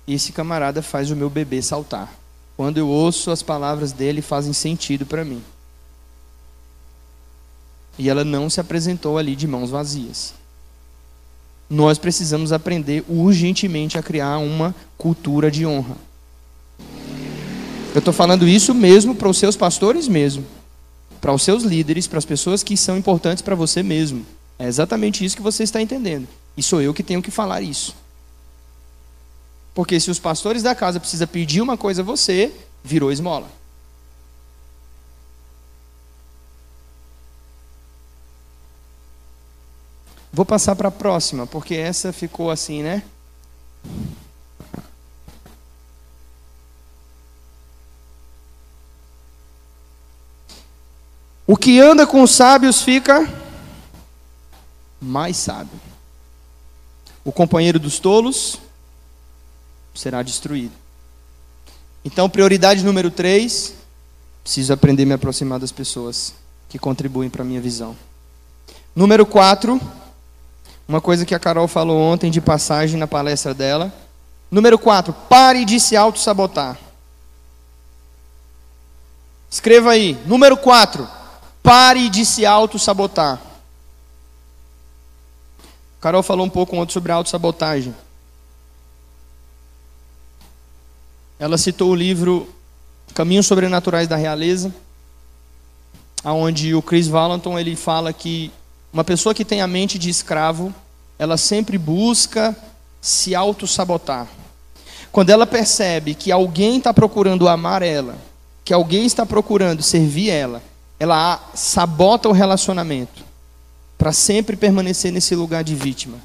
[0.06, 2.14] Esse camarada faz o meu bebê saltar.
[2.58, 5.42] Quando eu ouço as palavras dele, fazem sentido para mim.
[7.98, 10.34] E ela não se apresentou ali de mãos vazias.
[11.70, 15.96] Nós precisamos aprender urgentemente a criar uma cultura de honra.
[17.94, 20.46] Eu estou falando isso mesmo para os seus pastores mesmo
[21.22, 24.26] para os seus líderes, para as pessoas que são importantes para você mesmo.
[24.58, 26.28] É exatamente isso que você está entendendo.
[26.56, 27.96] E sou eu que tenho que falar isso.
[29.74, 32.54] Porque se os pastores da casa precisam pedir uma coisa a você,
[32.84, 33.50] virou esmola.
[40.32, 43.04] Vou passar para a próxima, porque essa ficou assim, né?
[51.48, 53.32] O que anda com os sábios fica
[55.00, 55.80] mais sábio.
[57.24, 58.58] O companheiro dos tolos
[59.94, 60.74] será destruído.
[62.04, 63.74] Então, prioridade número três:
[64.44, 66.34] preciso aprender a me aproximar das pessoas
[66.70, 67.96] que contribuem para a minha visão.
[68.96, 69.80] Número quatro,
[70.88, 73.94] uma coisa que a Carol falou ontem de passagem na palestra dela.
[74.50, 76.78] Número quatro, pare de se auto-sabotar.
[79.50, 80.18] Escreva aí.
[80.26, 81.08] Número quatro,
[81.66, 83.42] Pare de se auto-sabotar.
[86.00, 87.96] Carol falou um pouco ontem sobre auto-sabotagem.
[91.40, 92.48] Ela citou o livro
[93.16, 94.72] Caminhos Sobrenaturais da Realeza,
[96.24, 98.52] onde o Chris Valentin ele fala que
[98.94, 100.72] uma pessoa que tem a mente de escravo,
[101.18, 102.56] ela sempre busca
[103.02, 104.28] se auto-sabotar.
[105.12, 108.16] Quando ela percebe que alguém está procurando amar ela,
[108.64, 110.62] que alguém está procurando servir ela,
[111.00, 113.24] ela sabota o relacionamento
[113.98, 116.18] para sempre permanecer nesse lugar de vítima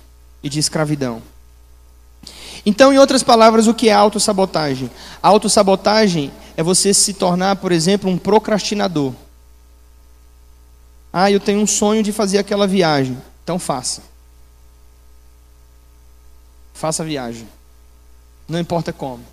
[0.43, 1.23] e de escravidão.
[2.65, 4.91] Então, em outras palavras, o que é autossabotagem?
[5.23, 9.15] Autossabotagem é você se tornar, por exemplo, um procrastinador.
[11.13, 13.17] Ah, eu tenho um sonho de fazer aquela viagem.
[13.43, 14.03] Então faça.
[16.75, 17.49] Faça a viagem.
[18.47, 19.25] Não importa como.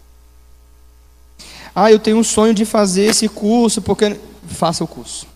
[1.80, 5.28] Ah, eu tenho um sonho de fazer esse curso, porque faça o curso.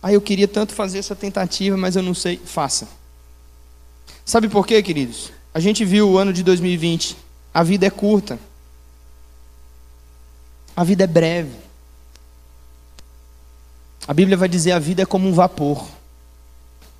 [0.00, 2.40] Ah, eu queria tanto fazer essa tentativa, mas eu não sei.
[2.44, 2.86] Faça.
[4.24, 5.32] Sabe por quê, queridos?
[5.52, 7.16] A gente viu o ano de 2020.
[7.52, 8.38] A vida é curta.
[10.76, 11.56] A vida é breve.
[14.06, 15.88] A Bíblia vai dizer a vida é como um vapor.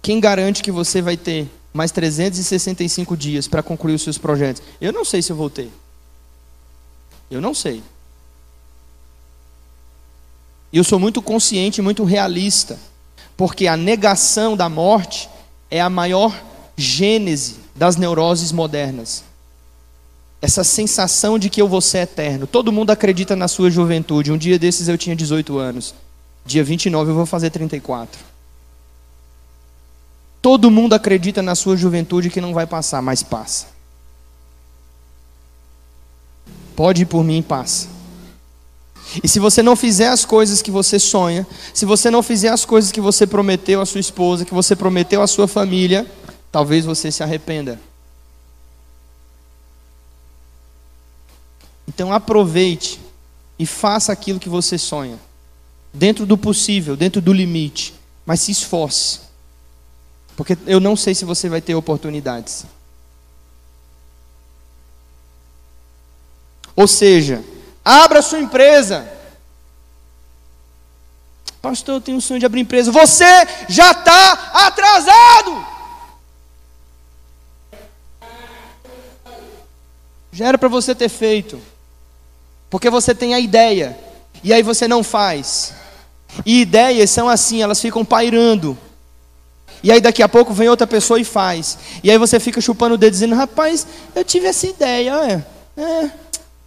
[0.02, 4.64] Quem garante que você vai ter mais 365 dias para concluir os seus projetos?
[4.80, 5.70] Eu não sei se eu vou ter.
[7.30, 7.82] Eu não sei.
[10.72, 12.78] E eu sou muito consciente, muito realista,
[13.36, 15.28] porque a negação da morte
[15.70, 16.34] é a maior
[16.76, 19.24] gênese das neuroses modernas.
[20.40, 22.46] Essa sensação de que eu vou ser eterno.
[22.46, 24.30] Todo mundo acredita na sua juventude.
[24.30, 25.94] Um dia desses eu tinha 18 anos.
[26.44, 28.20] Dia 29 eu vou fazer 34.
[30.40, 33.75] Todo mundo acredita na sua juventude que não vai passar, mas passa.
[36.76, 37.88] Pode ir por mim, passa.
[39.22, 42.64] E se você não fizer as coisas que você sonha, se você não fizer as
[42.64, 46.06] coisas que você prometeu à sua esposa, que você prometeu à sua família,
[46.52, 47.80] talvez você se arrependa.
[51.88, 53.00] Então aproveite
[53.58, 55.18] e faça aquilo que você sonha.
[55.94, 57.94] Dentro do possível, dentro do limite.
[58.26, 59.20] Mas se esforce.
[60.36, 62.66] Porque eu não sei se você vai ter oportunidades.
[66.76, 67.42] Ou seja,
[67.82, 69.10] abra sua empresa.
[71.62, 72.92] Pastor, eu tenho um sonho de abrir empresa.
[72.92, 73.24] Você
[73.68, 74.32] já está
[74.66, 75.66] atrasado.
[80.30, 81.60] Já era para você ter feito.
[82.68, 83.98] Porque você tem a ideia.
[84.44, 85.72] E aí você não faz.
[86.44, 88.76] E ideias são assim, elas ficam pairando.
[89.82, 91.78] E aí daqui a pouco vem outra pessoa e faz.
[92.02, 95.12] E aí você fica chupando o dedo dizendo, rapaz, eu tive essa ideia,
[95.76, 96.10] é, é,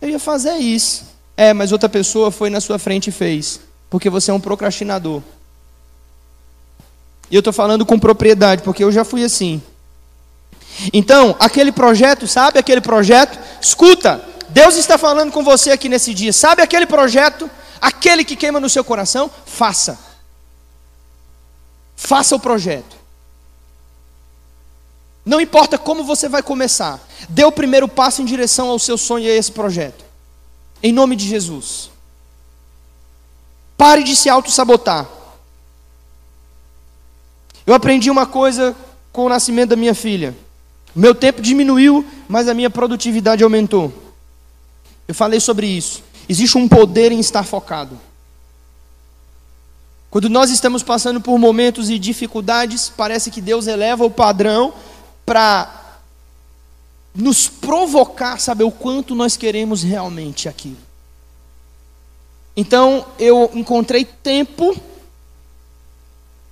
[0.02, 1.08] eu ia fazer isso.
[1.36, 5.22] É, mas outra pessoa foi na sua frente e fez porque você é um procrastinador.
[7.32, 9.62] E eu estou falando com propriedade, porque eu já fui assim.
[10.94, 13.38] Então, aquele projeto, sabe aquele projeto?
[13.62, 16.32] Escuta, Deus está falando com você aqui nesse dia.
[16.32, 17.50] Sabe aquele projeto?
[17.82, 19.30] Aquele que queima no seu coração?
[19.46, 19.98] Faça.
[21.96, 22.99] Faça o projeto.
[25.30, 27.00] Não importa como você vai começar,
[27.30, 30.04] dê o primeiro passo em direção ao seu sonho e a esse projeto.
[30.82, 31.92] Em nome de Jesus.
[33.78, 35.08] Pare de se auto-sabotar.
[37.64, 38.76] Eu aprendi uma coisa
[39.14, 40.36] com o nascimento da minha filha.
[40.96, 43.94] Meu tempo diminuiu, mas a minha produtividade aumentou.
[45.08, 46.02] Eu falei sobre isso.
[46.28, 48.00] Existe um poder em estar focado.
[50.10, 54.74] Quando nós estamos passando por momentos e dificuldades, parece que Deus eleva o padrão
[55.30, 56.02] para
[57.14, 60.80] nos provocar, saber o quanto nós queremos realmente aquilo.
[62.58, 64.76] Então eu encontrei tempo,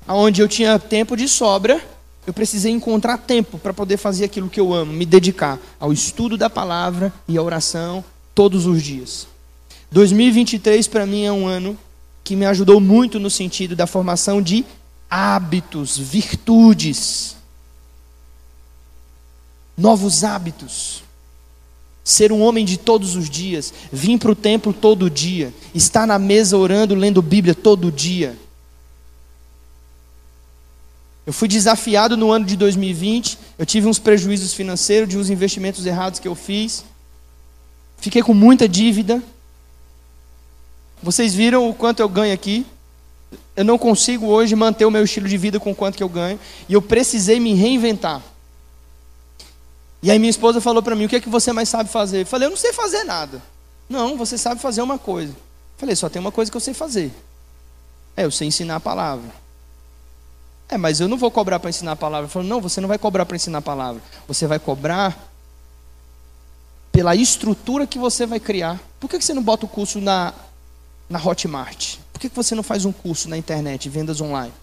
[0.07, 1.83] onde eu tinha tempo de sobra,
[2.27, 6.37] eu precisei encontrar tempo para poder fazer aquilo que eu amo, me dedicar ao estudo
[6.37, 8.05] da palavra e à oração
[8.35, 9.27] todos os dias.
[9.91, 11.75] 2023 para mim é um ano
[12.23, 14.63] que me ajudou muito no sentido da formação de
[15.09, 17.36] hábitos, virtudes,
[19.77, 21.03] novos hábitos
[22.07, 26.17] ser um homem de todos os dias, vir para o templo todo dia, estar na
[26.17, 28.33] mesa orando, lendo Bíblia todo dia.
[31.25, 35.85] Eu fui desafiado no ano de 2020, eu tive uns prejuízos financeiros de uns investimentos
[35.85, 36.85] errados que eu fiz.
[37.97, 39.21] Fiquei com muita dívida.
[41.03, 42.65] Vocês viram o quanto eu ganho aqui?
[43.53, 46.07] Eu não consigo hoje manter o meu estilo de vida com o quanto que eu
[46.07, 48.23] ganho, e eu precisei me reinventar.
[50.01, 52.21] E aí minha esposa falou para mim: "O que é que você mais sabe fazer?"
[52.21, 53.41] Eu falei: "Eu não sei fazer nada."
[53.89, 56.73] "Não, você sabe fazer uma coisa." Eu falei: "Só tem uma coisa que eu sei
[56.73, 57.11] fazer."
[58.15, 59.29] É, eu sei ensinar a palavra.
[60.69, 62.25] É, mas eu não vou cobrar para ensinar a palavra.
[62.25, 64.01] Eu falei: "Não, você não vai cobrar para ensinar a palavra.
[64.27, 65.31] Você vai cobrar
[66.91, 68.79] pela estrutura que você vai criar.
[68.99, 70.33] Por que você não bota o curso na
[71.09, 71.97] na Hotmart?
[72.11, 74.53] Por que você não faz um curso na internet, vendas online?"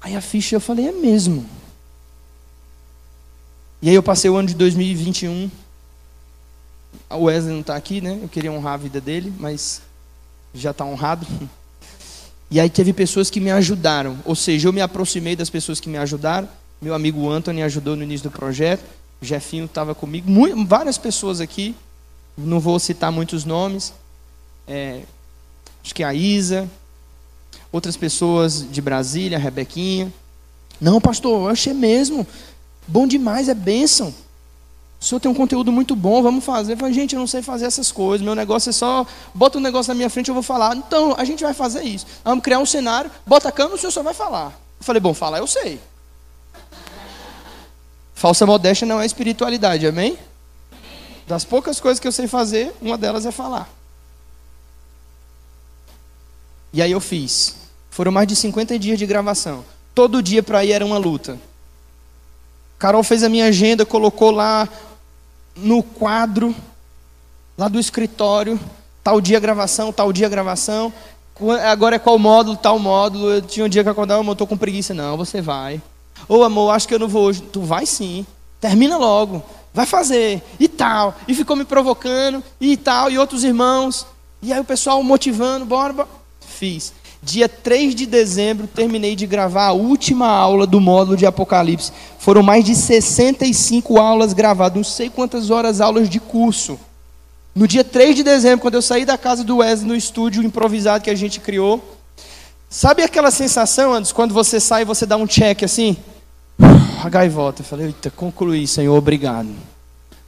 [0.00, 1.48] Aí a ficha eu falei: "É mesmo."
[3.80, 5.50] E aí eu passei o ano de 2021.
[7.10, 8.18] O Wesley não está aqui, né?
[8.22, 9.82] Eu queria honrar a vida dele, mas
[10.54, 11.26] já está honrado.
[12.48, 14.16] E aí teve pessoas que me ajudaram.
[14.24, 16.48] Ou seja, eu me aproximei das pessoas que me ajudaram.
[16.80, 18.84] Meu amigo Anthony ajudou no início do projeto.
[19.20, 20.30] O Jefinho estava comigo.
[20.30, 21.74] Muito, várias pessoas aqui.
[22.38, 23.92] Não vou citar muitos nomes.
[24.64, 25.00] É,
[25.82, 26.70] acho que a Isa.
[27.72, 30.12] Outras pessoas de Brasília, a Rebequinha.
[30.80, 32.24] Não, pastor, eu achei mesmo.
[32.86, 34.14] Bom demais, é bênção.
[35.00, 36.80] O senhor tem um conteúdo muito bom, vamos fazer.
[36.80, 38.24] Eu gente, eu não sei fazer essas coisas.
[38.24, 39.06] Meu negócio é só.
[39.34, 40.76] Bota um negócio na minha frente, eu vou falar.
[40.76, 42.06] Então, a gente vai fazer isso.
[42.24, 44.58] Vamos criar um cenário, bota a câmera, o senhor só vai falar.
[44.78, 45.80] Eu falei, bom, falar eu sei.
[48.14, 50.18] Falsa modéstia não é espiritualidade, amém?
[51.26, 53.68] Das poucas coisas que eu sei fazer, uma delas é falar.
[56.72, 57.56] E aí eu fiz.
[57.90, 59.64] Foram mais de 50 dias de gravação.
[59.94, 61.38] Todo dia para ir era uma luta.
[62.78, 64.68] Carol fez a minha agenda, colocou lá
[65.56, 66.54] no quadro,
[67.56, 68.60] lá do escritório,
[69.02, 70.92] tal dia gravação, tal dia gravação.
[71.70, 73.30] Agora é qual módulo, tal módulo.
[73.30, 74.94] Eu tinha um dia que acordava, eu estou com preguiça.
[74.94, 75.80] Não, você vai.
[76.28, 77.42] Ô amor, acho que eu não vou hoje.
[77.42, 78.26] Tu vai sim.
[78.60, 79.42] Termina logo.
[79.72, 80.42] Vai fazer.
[80.58, 81.14] E tal.
[81.28, 82.42] E ficou me provocando.
[82.60, 83.10] E tal.
[83.10, 84.06] E outros irmãos.
[84.40, 85.66] E aí o pessoal motivando.
[85.66, 86.08] Bora, bora.
[86.40, 86.94] Fiz.
[87.26, 91.90] Dia 3 de dezembro, terminei de gravar a última aula do módulo de Apocalipse.
[92.20, 96.78] Foram mais de 65 aulas gravadas, não sei quantas horas aulas de curso.
[97.52, 101.02] No dia 3 de dezembro, quando eu saí da casa do Wesley no estúdio improvisado
[101.02, 101.82] que a gente criou,
[102.70, 105.96] sabe aquela sensação, antes quando você sai e você dá um check assim?
[107.02, 107.62] A gaivota.
[107.62, 109.48] Eu falei, eita, concluí, Senhor, obrigado.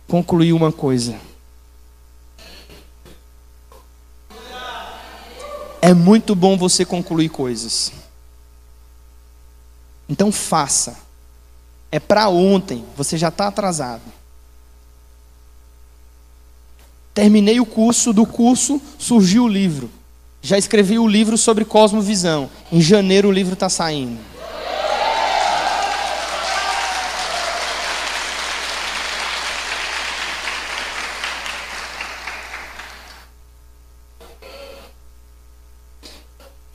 [0.09, 1.15] Concluí uma coisa.
[5.81, 7.93] É muito bom você concluir coisas.
[10.09, 10.97] Então faça.
[11.91, 14.03] É para ontem, você já está atrasado.
[17.15, 19.91] Terminei o curso, do curso surgiu o livro.
[20.41, 22.49] Já escrevi o livro sobre cosmovisão.
[22.71, 24.19] Em janeiro o livro está saindo.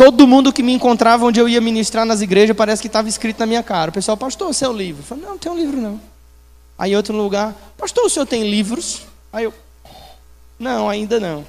[0.04, 3.40] Todo mundo que me encontrava onde eu ia ministrar nas igrejas parece que estava escrito
[3.40, 3.90] na minha cara.
[3.90, 5.02] O pessoal, pastor, seu livro.
[5.02, 5.98] Eu falei, não, não tem um livro não.
[6.78, 9.04] Aí outro lugar, pastor, o senhor tem livros?
[9.32, 9.54] Aí eu,
[10.60, 11.46] não, ainda não.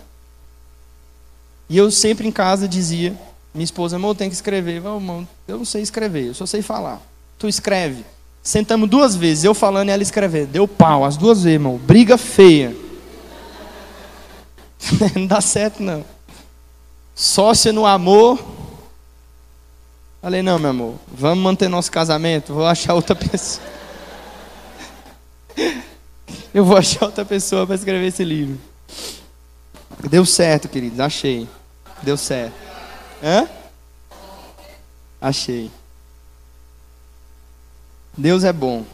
[1.68, 3.18] E eu sempre em casa dizia,
[3.52, 4.76] minha esposa, amor, tem que escrever.
[4.76, 7.02] Eu, amor, eu não sei escrever, eu só sei falar.
[7.36, 8.04] Tu escreve.
[8.40, 10.50] Sentamos duas vezes, eu falando e ela escrevendo.
[10.52, 11.76] Deu pau, as duas vezes, irmão.
[11.76, 12.76] Briga feia.
[15.16, 16.04] não dá certo, não.
[17.14, 18.42] Sócia no amor.
[20.20, 23.66] Falei, não, meu amor, vamos manter nosso casamento, vou achar outra pessoa.
[26.52, 28.58] Eu vou achar outra pessoa para escrever esse livro.
[30.08, 31.46] Deu certo, queridos, achei.
[32.02, 32.54] Deu certo.
[33.22, 33.48] Hã?
[35.20, 35.70] Achei.
[38.16, 38.84] Deus é bom.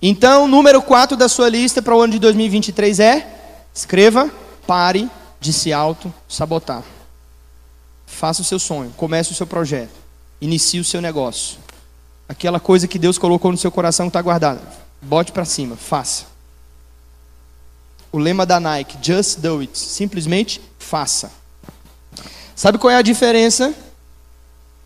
[0.00, 3.26] Então, número 4 da sua lista para o ano de 2023 é:
[3.74, 4.30] escreva,
[4.66, 5.08] pare
[5.40, 6.82] de se auto-sabotar.
[8.08, 9.92] Faça o seu sonho, comece o seu projeto,
[10.40, 11.58] inicie o seu negócio.
[12.28, 14.60] Aquela coisa que Deus colocou no seu coração está guardada.
[15.00, 16.24] Bote para cima, faça.
[18.10, 19.78] O lema da Nike, just do it.
[19.78, 21.30] Simplesmente faça.
[22.56, 23.72] Sabe qual é a diferença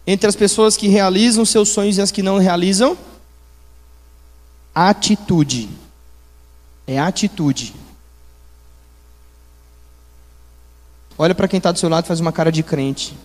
[0.06, 2.98] entre as pessoas que realizam seus sonhos e as que não realizam?
[4.74, 5.70] Atitude.
[6.86, 7.72] É atitude.
[11.22, 13.16] Olha para quem está do seu lado e faz uma cara de crente.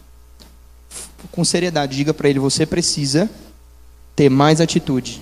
[1.31, 3.27] Com seriedade, diga para ele: você precisa
[4.15, 5.19] ter mais atitude.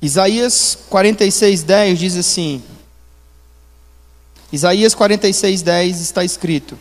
[0.00, 2.62] Isaías 46:10 diz assim:
[4.52, 6.78] Isaías 46:10 está escrito: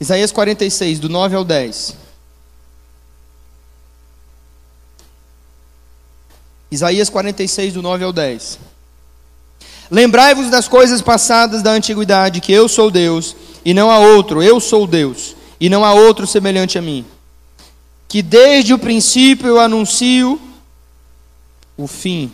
[0.00, 1.94] Isaías 46, do 9 ao 10.
[6.70, 8.58] Isaías 46, do 9 ao 10.
[9.90, 14.58] Lembrai-vos das coisas passadas da antiguidade, que eu sou Deus, e não há outro, eu
[14.58, 17.04] sou Deus, e não há outro semelhante a mim.
[18.08, 20.40] Que desde o princípio eu anuncio
[21.76, 22.32] o fim,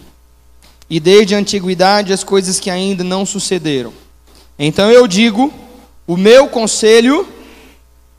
[0.89, 3.93] e desde a antiguidade as coisas que ainda não sucederam.
[4.59, 5.53] Então eu digo:
[6.07, 7.27] o meu conselho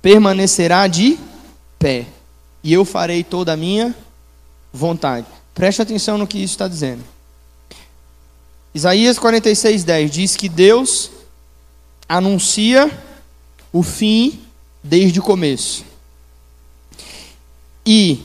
[0.08, 1.20] permanecerá de
[1.78, 2.06] pé,
[2.64, 3.94] e eu farei toda a minha
[4.72, 5.28] vontade.
[5.54, 7.04] Preste atenção no que isso está dizendo.
[8.74, 11.12] Isaías 46, 10 diz que Deus
[12.08, 12.90] anuncia
[13.74, 14.40] o fim
[14.82, 15.84] desde o começo.
[17.86, 18.22] E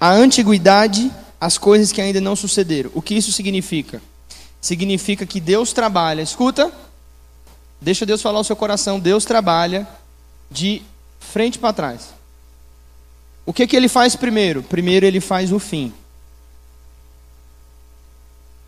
[0.00, 2.90] a antiguidade, as coisas que ainda não sucederam.
[2.94, 4.00] O que isso significa?
[4.58, 6.72] Significa que Deus trabalha, escuta,
[7.78, 9.86] deixa Deus falar o seu coração, Deus trabalha
[10.50, 10.82] de
[11.30, 12.12] frente para trás.
[13.46, 14.62] O que, que ele faz primeiro?
[14.62, 15.92] Primeiro ele faz o fim.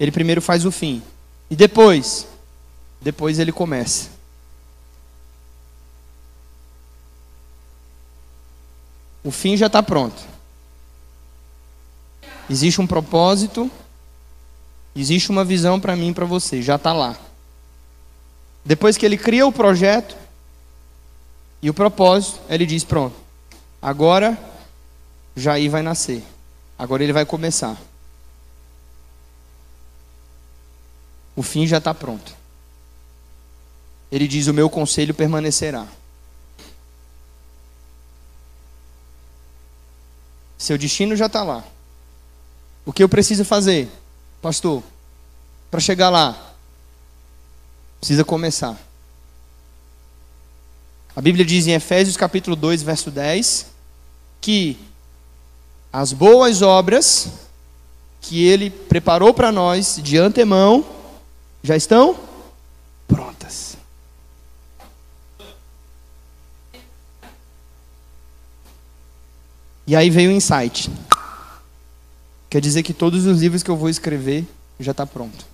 [0.01, 1.03] Ele primeiro faz o fim.
[1.51, 2.27] E depois?
[3.01, 4.09] Depois ele começa.
[9.23, 10.21] O fim já está pronto.
[12.51, 13.71] Existe um propósito,
[14.97, 17.17] existe uma visão para mim e para você, já está lá.
[18.65, 20.17] Depois que ele cria o projeto,
[21.63, 23.15] e o propósito, ele diz: pronto,
[23.81, 24.37] agora
[25.37, 26.25] Jair vai nascer.
[26.77, 27.81] Agora ele vai começar.
[31.37, 32.35] O fim já está pronto.
[34.11, 35.87] Ele diz: o meu conselho permanecerá.
[40.59, 41.65] Seu destino já está lá.
[42.85, 43.89] O que eu preciso fazer,
[44.41, 44.83] pastor,
[45.71, 46.55] para chegar lá?
[48.01, 48.77] Precisa começar.
[51.15, 53.67] A Bíblia diz em Efésios capítulo 2, verso 10,
[54.41, 54.79] que
[55.93, 57.29] as boas obras
[58.23, 60.87] que ele preparou para nós de antemão
[61.63, 62.19] já estão
[63.07, 63.77] prontas.
[69.87, 70.91] E aí veio o insight.
[72.49, 74.47] Quer dizer que todos os livros que eu vou escrever
[74.81, 75.52] já está pronto.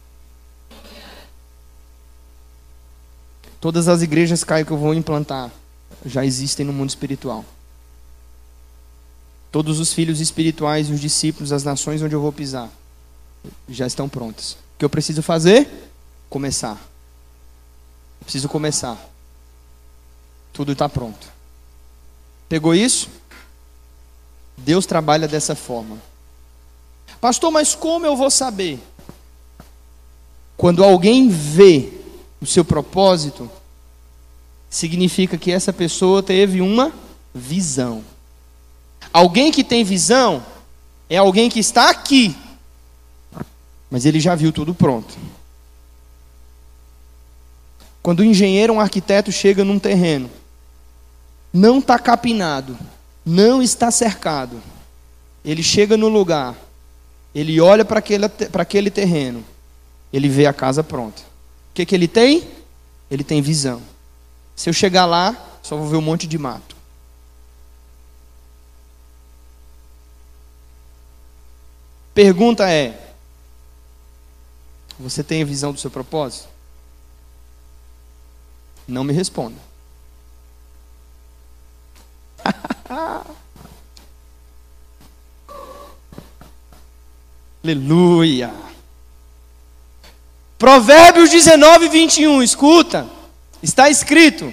[3.61, 5.51] Todas as igrejas Caio que eu vou implantar
[6.05, 7.45] já existem no mundo espiritual.
[9.51, 12.71] Todos os filhos espirituais os discípulos, as nações onde eu vou pisar,
[13.69, 14.53] já estão prontos.
[14.53, 15.91] O que eu preciso fazer?
[16.29, 16.79] Começar.
[18.21, 18.99] Eu preciso começar.
[20.53, 21.27] Tudo está pronto.
[22.49, 23.09] Pegou isso?
[24.57, 25.99] Deus trabalha dessa forma.
[27.21, 28.79] Pastor, mas como eu vou saber?
[30.57, 31.98] Quando alguém vê
[32.41, 33.51] o seu propósito,
[34.71, 36.93] significa que essa pessoa teve uma
[37.35, 38.05] visão.
[39.13, 40.45] Alguém que tem visão
[41.09, 42.37] é alguém que está aqui,
[43.91, 45.17] mas ele já viu tudo pronto.
[48.03, 50.31] Quando o engenheiro um arquiteto chega num terreno,
[51.53, 52.79] não está capinado,
[53.25, 54.63] não está cercado,
[55.45, 56.55] ele chega no lugar,
[57.35, 59.45] ele olha para aquele, aquele terreno,
[60.13, 61.23] ele vê a casa pronta.
[61.79, 62.43] Que, que ele tem?
[63.09, 63.81] Ele tem visão.
[64.57, 66.75] Se eu chegar lá, só vou ver um monte de mato.
[72.13, 73.15] Pergunta é:
[74.99, 76.49] Você tem a visão do seu propósito?
[78.89, 79.55] Não me responda.
[87.63, 88.68] Aleluia.
[90.59, 93.07] Provérbios 19, 21, escuta.
[93.63, 94.53] Está escrito: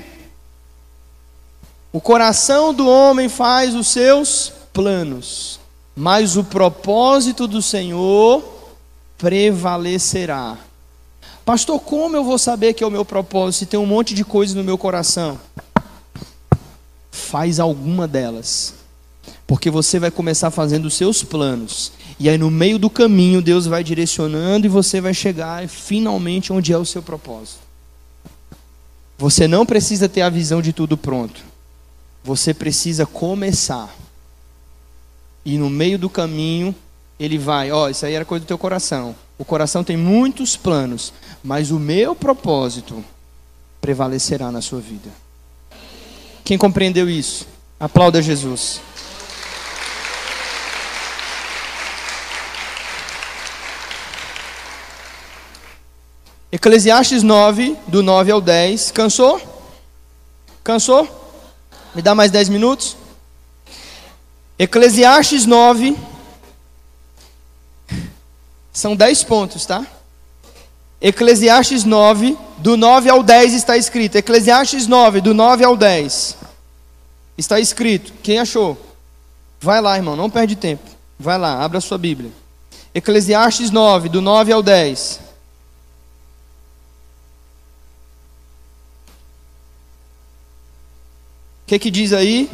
[1.91, 5.59] O coração do homem faz os seus planos,
[5.95, 8.43] mas o propósito do Senhor
[9.17, 10.59] prevalecerá.
[11.43, 14.23] Pastor, como eu vou saber que é o meu propósito se tem um monte de
[14.23, 15.39] coisa no meu coração?
[17.11, 18.75] Faz alguma delas.
[19.47, 21.91] Porque você vai começar fazendo os seus planos.
[22.19, 26.71] E aí no meio do caminho Deus vai direcionando e você vai chegar finalmente onde
[26.71, 27.59] é o seu propósito.
[29.17, 31.41] Você não precisa ter a visão de tudo pronto.
[32.23, 33.93] Você precisa começar.
[35.45, 36.75] E no meio do caminho,
[37.19, 39.15] ele vai, ó, oh, isso aí era coisa do teu coração.
[39.37, 41.13] O coração tem muitos planos,
[41.43, 43.03] mas o meu propósito
[43.79, 45.09] prevalecerá na sua vida.
[46.43, 47.47] Quem compreendeu isso?
[47.79, 48.81] Aplauda Jesus.
[56.55, 58.91] Eclesiastes 9, do 9 ao 10.
[58.91, 59.41] Cansou?
[60.63, 61.05] Cansou?
[61.93, 62.95] Me dá mais 10 minutos?
[64.57, 65.97] Eclesiastes 9.
[68.71, 69.85] São 10 pontos, tá?
[71.01, 74.15] Eclesiastes 9, do 9 ao 10 está escrito.
[74.15, 76.37] Eclesiastes 9, do 9 ao 10.
[77.37, 78.13] Está escrito.
[78.23, 78.77] Quem achou?
[79.59, 80.89] Vai lá, irmão, não perde tempo.
[81.19, 82.31] Vai lá, abra sua Bíblia.
[82.93, 85.24] Eclesiastes 9, do 9 ao 10.
[91.65, 92.49] Que, que diz aí?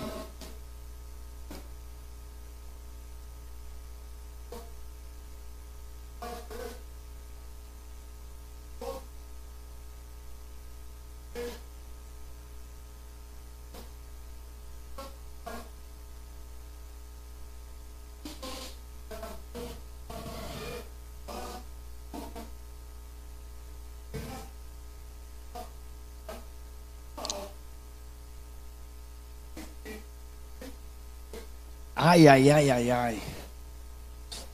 [32.04, 33.20] Ai, ai, ai, ai, ai.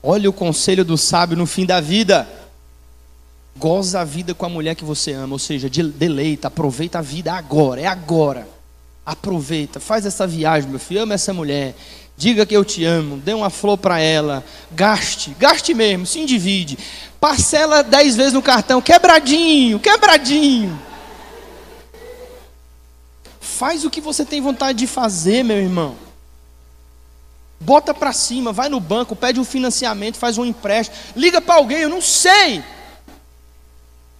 [0.02, 2.28] Olha o conselho do sábio no fim da vida.
[3.56, 7.32] Goza a vida com a mulher que você ama, ou seja, deleita, aproveita a vida
[7.32, 8.46] agora, é agora.
[9.04, 11.74] Aproveita, faz essa viagem, meu filho, ama essa mulher.
[12.18, 16.78] Diga que eu te amo, dê uma flor para ela, gaste, gaste mesmo, se endivide.
[17.18, 20.78] Parcela dez vezes no cartão, quebradinho, quebradinho.
[23.40, 26.07] Faz o que você tem vontade de fazer, meu irmão.
[27.60, 31.80] Bota para cima, vai no banco, pede um financiamento, faz um empréstimo, liga para alguém,
[31.80, 32.62] eu não sei.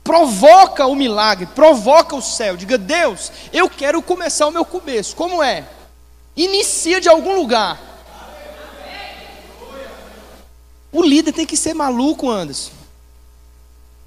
[0.03, 2.57] Provoca o milagre, provoca o céu.
[2.57, 5.15] Diga, Deus, eu quero começar o meu começo.
[5.15, 5.69] Como é?
[6.35, 7.79] Inicia de algum lugar.
[10.91, 12.73] O líder tem que ser maluco, Anderson.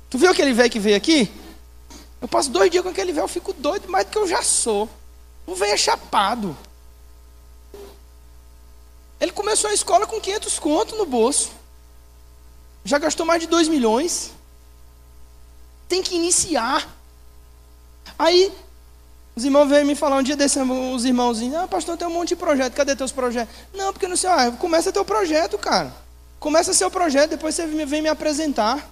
[0.09, 1.32] Tu viu aquele velho que veio aqui?
[2.21, 4.41] Eu passo dois dias com aquele velho, eu fico doido mais do que eu já
[4.41, 4.89] sou.
[5.45, 6.57] O velho é chapado.
[9.22, 11.51] Ele começou a escola com 500 conto no bolso.
[12.84, 14.32] Já gastou mais de 2 milhões.
[15.88, 16.89] Tem que iniciar.
[18.17, 18.51] Aí,
[19.36, 22.30] os irmãos veio me falar um dia desse, os irmãozinhos, ah, pastor, tem um monte
[22.30, 23.53] de projeto, cadê teus projetos?
[23.74, 25.93] Não, porque não sei, ah, começa teu projeto, cara.
[26.39, 28.89] Começa seu projeto, depois você vem me apresentar.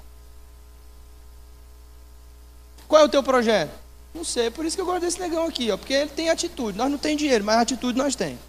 [2.88, 3.72] Qual é o teu projeto?
[4.14, 6.78] Não sei, por isso que eu gosto desse negão aqui, ó, porque ele tem atitude.
[6.78, 8.49] Nós não tem dinheiro, mas atitude nós temos.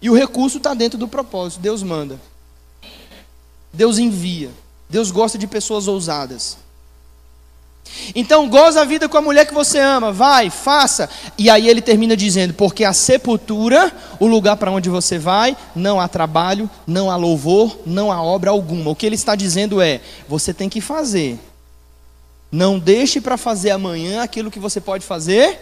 [0.00, 1.60] E o recurso está dentro do propósito.
[1.60, 2.20] Deus manda.
[3.72, 4.50] Deus envia.
[4.88, 6.58] Deus gosta de pessoas ousadas.
[8.14, 11.08] Então, goza a vida com a mulher que você ama, vai, faça.
[11.38, 16.00] E aí ele termina dizendo: porque a sepultura, o lugar para onde você vai, não
[16.00, 18.90] há trabalho, não há louvor, não há obra alguma.
[18.90, 21.38] O que ele está dizendo é: você tem que fazer.
[22.50, 25.58] Não deixe para fazer amanhã aquilo que você pode fazer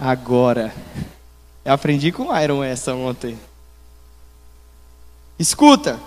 [0.00, 0.74] agora.
[1.64, 3.38] Eu aprendi com o Iron essa ontem.
[5.38, 5.98] Escuta.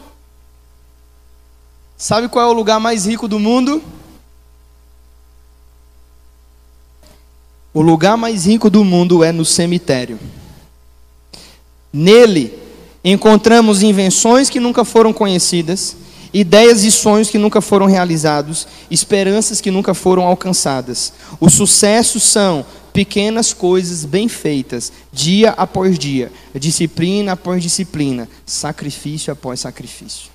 [1.97, 3.82] Sabe qual é o lugar mais rico do mundo?
[7.74, 10.20] O lugar mais rico do mundo é no cemitério.
[11.91, 12.58] Nele
[13.03, 15.95] encontramos invenções que nunca foram conhecidas,
[16.34, 21.14] ideias e sonhos que nunca foram realizados, esperanças que nunca foram alcançadas.
[21.39, 22.66] Os sucessos são
[22.96, 30.32] pequenas coisas bem feitas, dia após dia, disciplina após disciplina, sacrifício após sacrifício.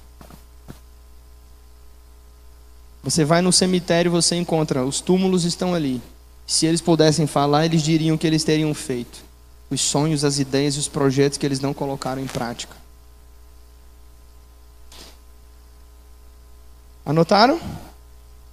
[3.03, 6.03] Você vai no cemitério, você encontra, os túmulos estão ali.
[6.47, 9.25] Se eles pudessem falar, eles diriam que eles teriam feito.
[9.71, 12.77] Os sonhos, as ideias e os projetos que eles não colocaram em prática.
[17.07, 17.59] Anotaram?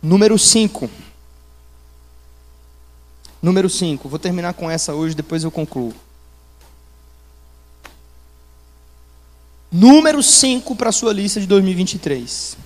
[0.01, 0.89] Número 5.
[3.47, 4.09] Número 5.
[4.09, 5.93] Vou terminar com essa hoje, depois eu concluo.
[9.71, 12.57] Número 5 para a sua lista de 2023.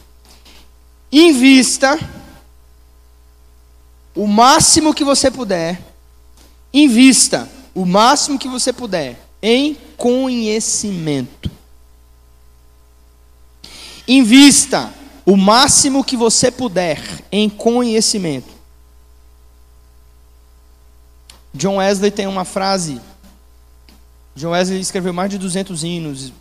[1.12, 2.00] Invista
[4.16, 5.80] o máximo que você puder,
[6.74, 11.52] invista o máximo que você puder em conhecimento.
[14.08, 14.92] Invista
[15.28, 17.00] o máximo que você puder
[17.32, 18.61] em conhecimento.
[21.54, 23.02] John Wesley tem uma frase.
[24.36, 26.34] John Wesley escreveu mais de 200 hinos,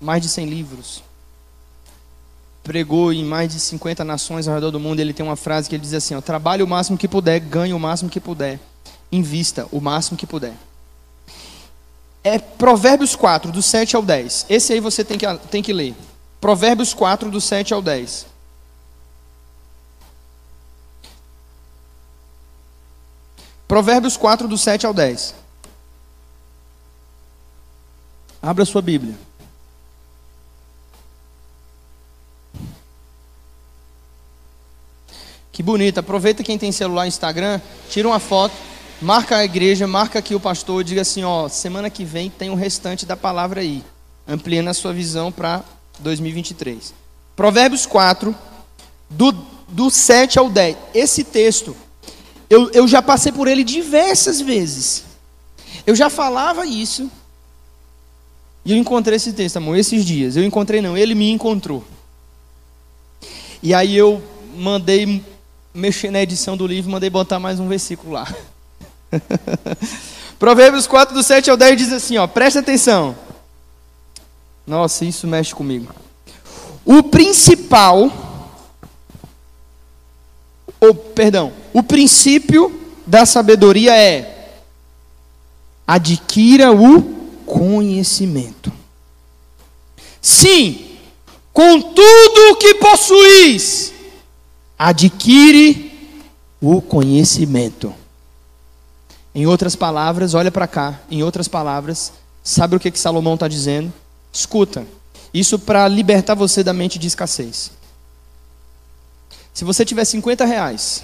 [0.00, 1.08] mais de 100 livros
[2.68, 5.74] pregou em mais de 50 nações ao redor do mundo, ele tem uma frase que
[5.74, 8.60] ele diz assim: ó, trabalhe o máximo que puder, ganhe o máximo que puder,
[9.10, 10.52] invista o máximo que puder.
[12.22, 14.46] É Provérbios 4, do 7 ao 10.
[14.50, 15.94] Esse aí você tem que, tem que ler.
[16.42, 18.26] Provérbios 4, do 7 ao 10.
[23.68, 25.34] Provérbios 4, do 7 ao 10.
[28.40, 29.14] Abra sua Bíblia.
[35.52, 35.98] Que bonito.
[35.98, 37.60] Aproveita quem tem celular Instagram,
[37.90, 38.54] tira uma foto,
[39.02, 42.54] marca a igreja, marca aqui o pastor, diga assim, ó, semana que vem tem o
[42.54, 43.84] restante da palavra aí,
[44.26, 45.62] ampliando a sua visão para
[45.98, 46.94] 2023.
[47.36, 48.34] Provérbios 4,
[49.10, 49.32] do,
[49.68, 50.76] do 7 ao 10.
[50.94, 51.76] Esse texto,
[52.48, 55.04] eu, eu já passei por ele diversas vezes.
[55.86, 57.10] Eu já falava isso.
[58.64, 60.36] E eu encontrei esse texto, amor, esses dias.
[60.36, 61.84] Eu encontrei não, ele me encontrou.
[63.62, 64.22] E aí eu
[64.56, 65.24] mandei
[65.74, 68.32] mexer na edição do livro, mandei botar mais um versículo lá.
[70.38, 73.16] Provérbios 4, do 7 ao 10 diz assim: ó, presta atenção.
[74.66, 75.92] Nossa, isso mexe comigo.
[76.84, 78.10] O principal,
[80.80, 84.60] ou perdão, o princípio da sabedoria é
[85.86, 87.02] adquira o
[87.46, 88.70] conhecimento.
[90.20, 90.98] Sim,
[91.52, 93.92] com tudo o que possuís,
[94.78, 95.90] adquire
[96.60, 97.94] o conhecimento.
[99.34, 101.00] Em outras palavras, olha para cá.
[101.10, 102.12] Em outras palavras,
[102.42, 103.92] sabe o que, que Salomão está dizendo?
[104.32, 104.86] Escuta.
[105.32, 107.70] Isso para libertar você da mente de escassez.
[109.58, 111.02] Se você tiver 50 reais,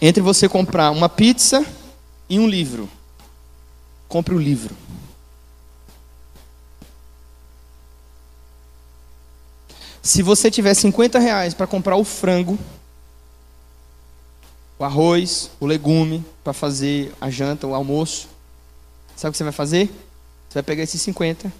[0.00, 1.62] entre você comprar uma pizza
[2.26, 2.88] e um livro,
[4.08, 4.74] compre o livro.
[10.00, 12.58] Se você tiver 50 reais para comprar o frango,
[14.78, 18.26] o arroz, o legume, para fazer a janta, o almoço,
[19.14, 19.88] sabe o que você vai fazer?
[20.48, 21.52] Você vai pegar esses 50,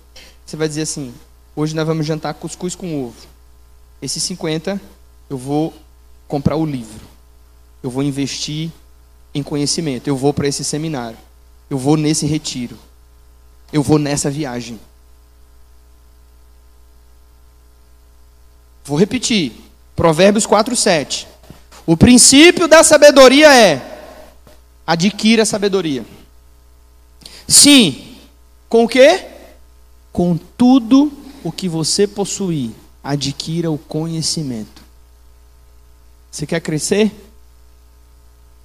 [0.47, 1.13] você vai dizer assim:
[1.55, 3.29] hoje nós vamos jantar cuscuz com ovo.
[4.01, 4.81] Esses 50
[5.29, 5.75] eu vou
[6.29, 7.07] comprar o livro.
[7.83, 8.71] Eu vou investir
[9.35, 10.09] em conhecimento.
[10.09, 11.19] Eu vou para esse seminário.
[11.69, 12.79] Eu vou nesse retiro.
[13.73, 14.79] Eu vou nessa viagem.
[18.85, 19.53] Vou repetir.
[19.95, 21.29] Provérbios 4, 7.
[21.87, 23.81] O princípio da sabedoria é:
[24.87, 26.05] adquira sabedoria.
[27.47, 28.17] Sim,
[28.69, 29.27] com o quê?
[30.13, 31.13] Com tudo
[31.43, 32.71] o que você possuir,
[33.03, 34.72] adquira o conhecimento.
[36.33, 37.13] Você quer crescer?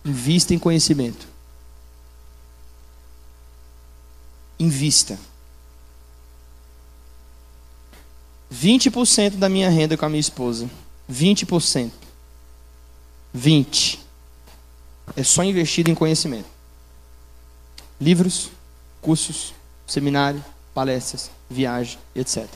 [0.06, 1.28] Invista em conhecimento.
[4.58, 5.20] Invista.
[8.52, 10.70] 20% da minha renda com a minha esposa.
[11.12, 11.92] 20%.
[13.34, 14.00] 20.
[15.18, 16.48] É só investido em conhecimento.
[18.00, 18.50] Livros,
[19.02, 19.54] cursos,
[19.86, 20.44] seminário,
[20.74, 22.48] palestras, viagem, etc.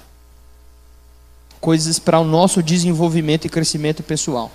[1.59, 4.49] Coisas para o nosso desenvolvimento e crescimento pessoal.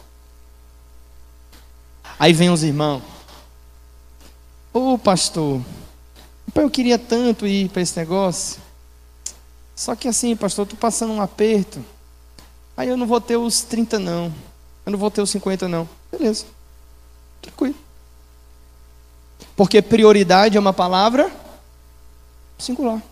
[2.19, 3.03] Aí vem os irmãos.
[4.73, 5.61] Ô oh, pastor,
[6.55, 8.61] eu queria tanto ir para esse negócio.
[9.75, 11.85] Só que assim, pastor, estou passando um aperto.
[12.77, 14.33] Aí eu não vou ter os 30 não.
[14.85, 15.89] Eu não vou ter os 50 não.
[16.11, 16.47] Beleza.
[17.43, 17.75] Tranquilo.
[19.55, 21.31] Porque prioridade é uma palavra
[22.59, 23.03] singular.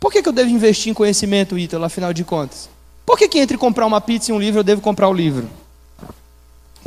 [0.00, 2.68] Por que, que eu devo investir em conhecimento, Ítalo, afinal de contas?
[3.04, 5.48] Por que, que entre comprar uma pizza e um livro eu devo comprar o livro?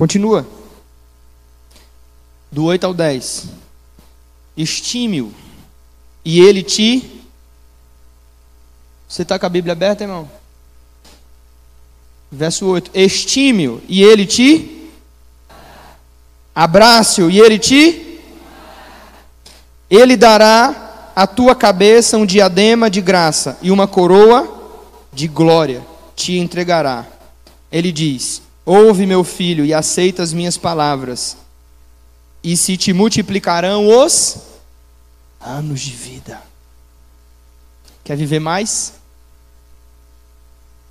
[0.02, 0.48] Continua.
[2.52, 3.50] Do 8 ao 10.
[4.58, 5.32] Estime-o,
[6.26, 7.22] e ele te
[9.08, 10.28] você está com a Bíblia aberta, irmão?
[12.32, 14.90] Verso 8: Estime-o e ele te
[16.56, 18.20] abrace-o e ele te
[19.88, 24.82] ele dará à tua cabeça um diadema de graça e uma coroa
[25.14, 25.86] de glória
[26.16, 27.06] te entregará.
[27.72, 31.38] Ele diz: Ouve, meu filho, e aceita as minhas palavras,
[32.44, 34.38] e se te multiplicarão os
[35.40, 36.42] anos de vida.
[38.04, 38.94] Quer viver mais?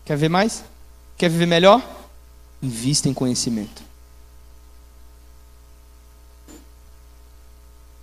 [0.05, 0.65] Quer ver mais?
[1.17, 1.83] Quer viver melhor?
[2.63, 3.83] Invista em conhecimento.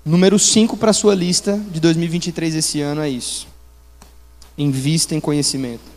[0.06, 3.46] Número 5 para a sua lista de 2023 esse ano é isso.
[4.58, 5.97] Invista em conhecimento.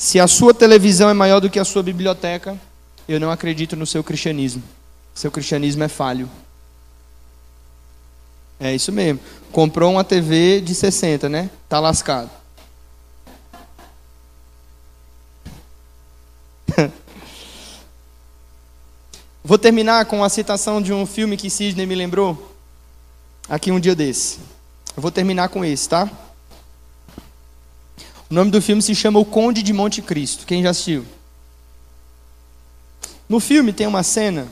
[0.00, 2.58] Se a sua televisão é maior do que a sua biblioteca,
[3.06, 4.62] eu não acredito no seu cristianismo.
[5.14, 6.26] Seu cristianismo é falho.
[8.58, 9.20] É isso mesmo.
[9.52, 11.50] Comprou uma TV de 60, né?
[11.68, 12.30] Tá lascado.
[19.44, 22.56] Vou terminar com a citação de um filme que Sidney me lembrou
[23.46, 24.38] aqui um dia desse.
[24.96, 26.08] Eu vou terminar com esse, tá?
[28.30, 30.46] O nome do filme se chama O Conde de Monte Cristo.
[30.46, 31.04] Quem já assistiu?
[33.28, 34.48] No filme tem uma cena,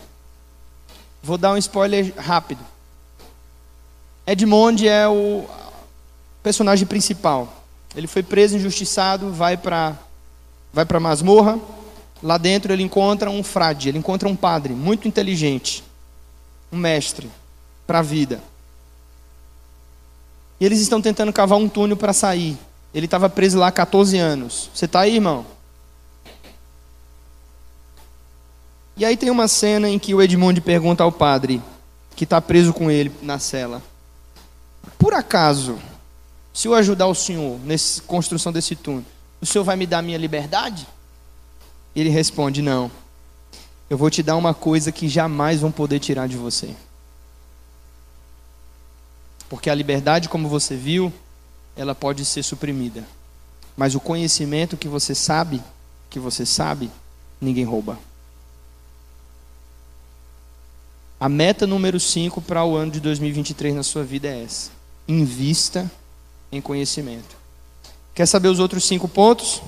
[1.23, 2.65] vou dar um spoiler rápido.
[4.27, 5.49] Edmond é o
[6.43, 7.65] personagem principal.
[7.95, 9.97] Ele foi preso, injustiçado, vai para
[10.73, 11.59] vai para masmorra
[12.23, 15.85] Lá dentro ele encontra um frade, ele encontra um padre muito inteligente,
[16.73, 17.31] um mestre
[17.87, 18.43] para a vida.
[20.61, 22.59] E eles estão tentando cavar um túnel para sair.
[22.93, 24.71] Ele estava preso lá há 14 anos.
[24.75, 25.45] Você está aí, irmão?
[28.97, 31.63] E aí tem uma cena em que o Edmond pergunta ao padre,
[32.17, 33.81] que está preso com ele na cela:
[34.99, 35.79] Por acaso,
[36.53, 39.05] se eu ajudar o senhor nessa construção desse túnel,
[39.41, 40.87] o senhor vai me dar minha liberdade?
[41.95, 42.91] Ele responde: Não,
[43.89, 46.75] eu vou te dar uma coisa que jamais vão poder tirar de você.
[49.49, 51.13] Porque a liberdade, como você viu,
[51.79, 53.03] ela pode ser suprimida.
[53.77, 55.63] Mas o conhecimento que você sabe,
[56.11, 56.91] que você sabe,
[57.41, 57.99] ninguém rouba.
[61.21, 64.71] A meta número 5 para o ano de 2023 na sua vida é essa:
[65.07, 65.91] invista
[66.53, 67.37] em conhecimento.
[68.15, 69.63] Quer saber os outros cinco pontos?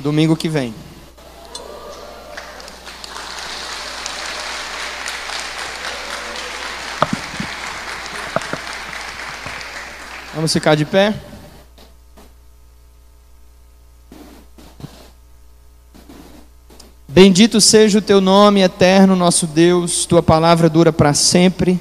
[0.00, 0.74] domingo que vem.
[10.34, 11.12] Vamos ficar de pé?
[17.08, 21.80] Bendito seja o teu nome eterno, nosso Deus, tua palavra dura para sempre.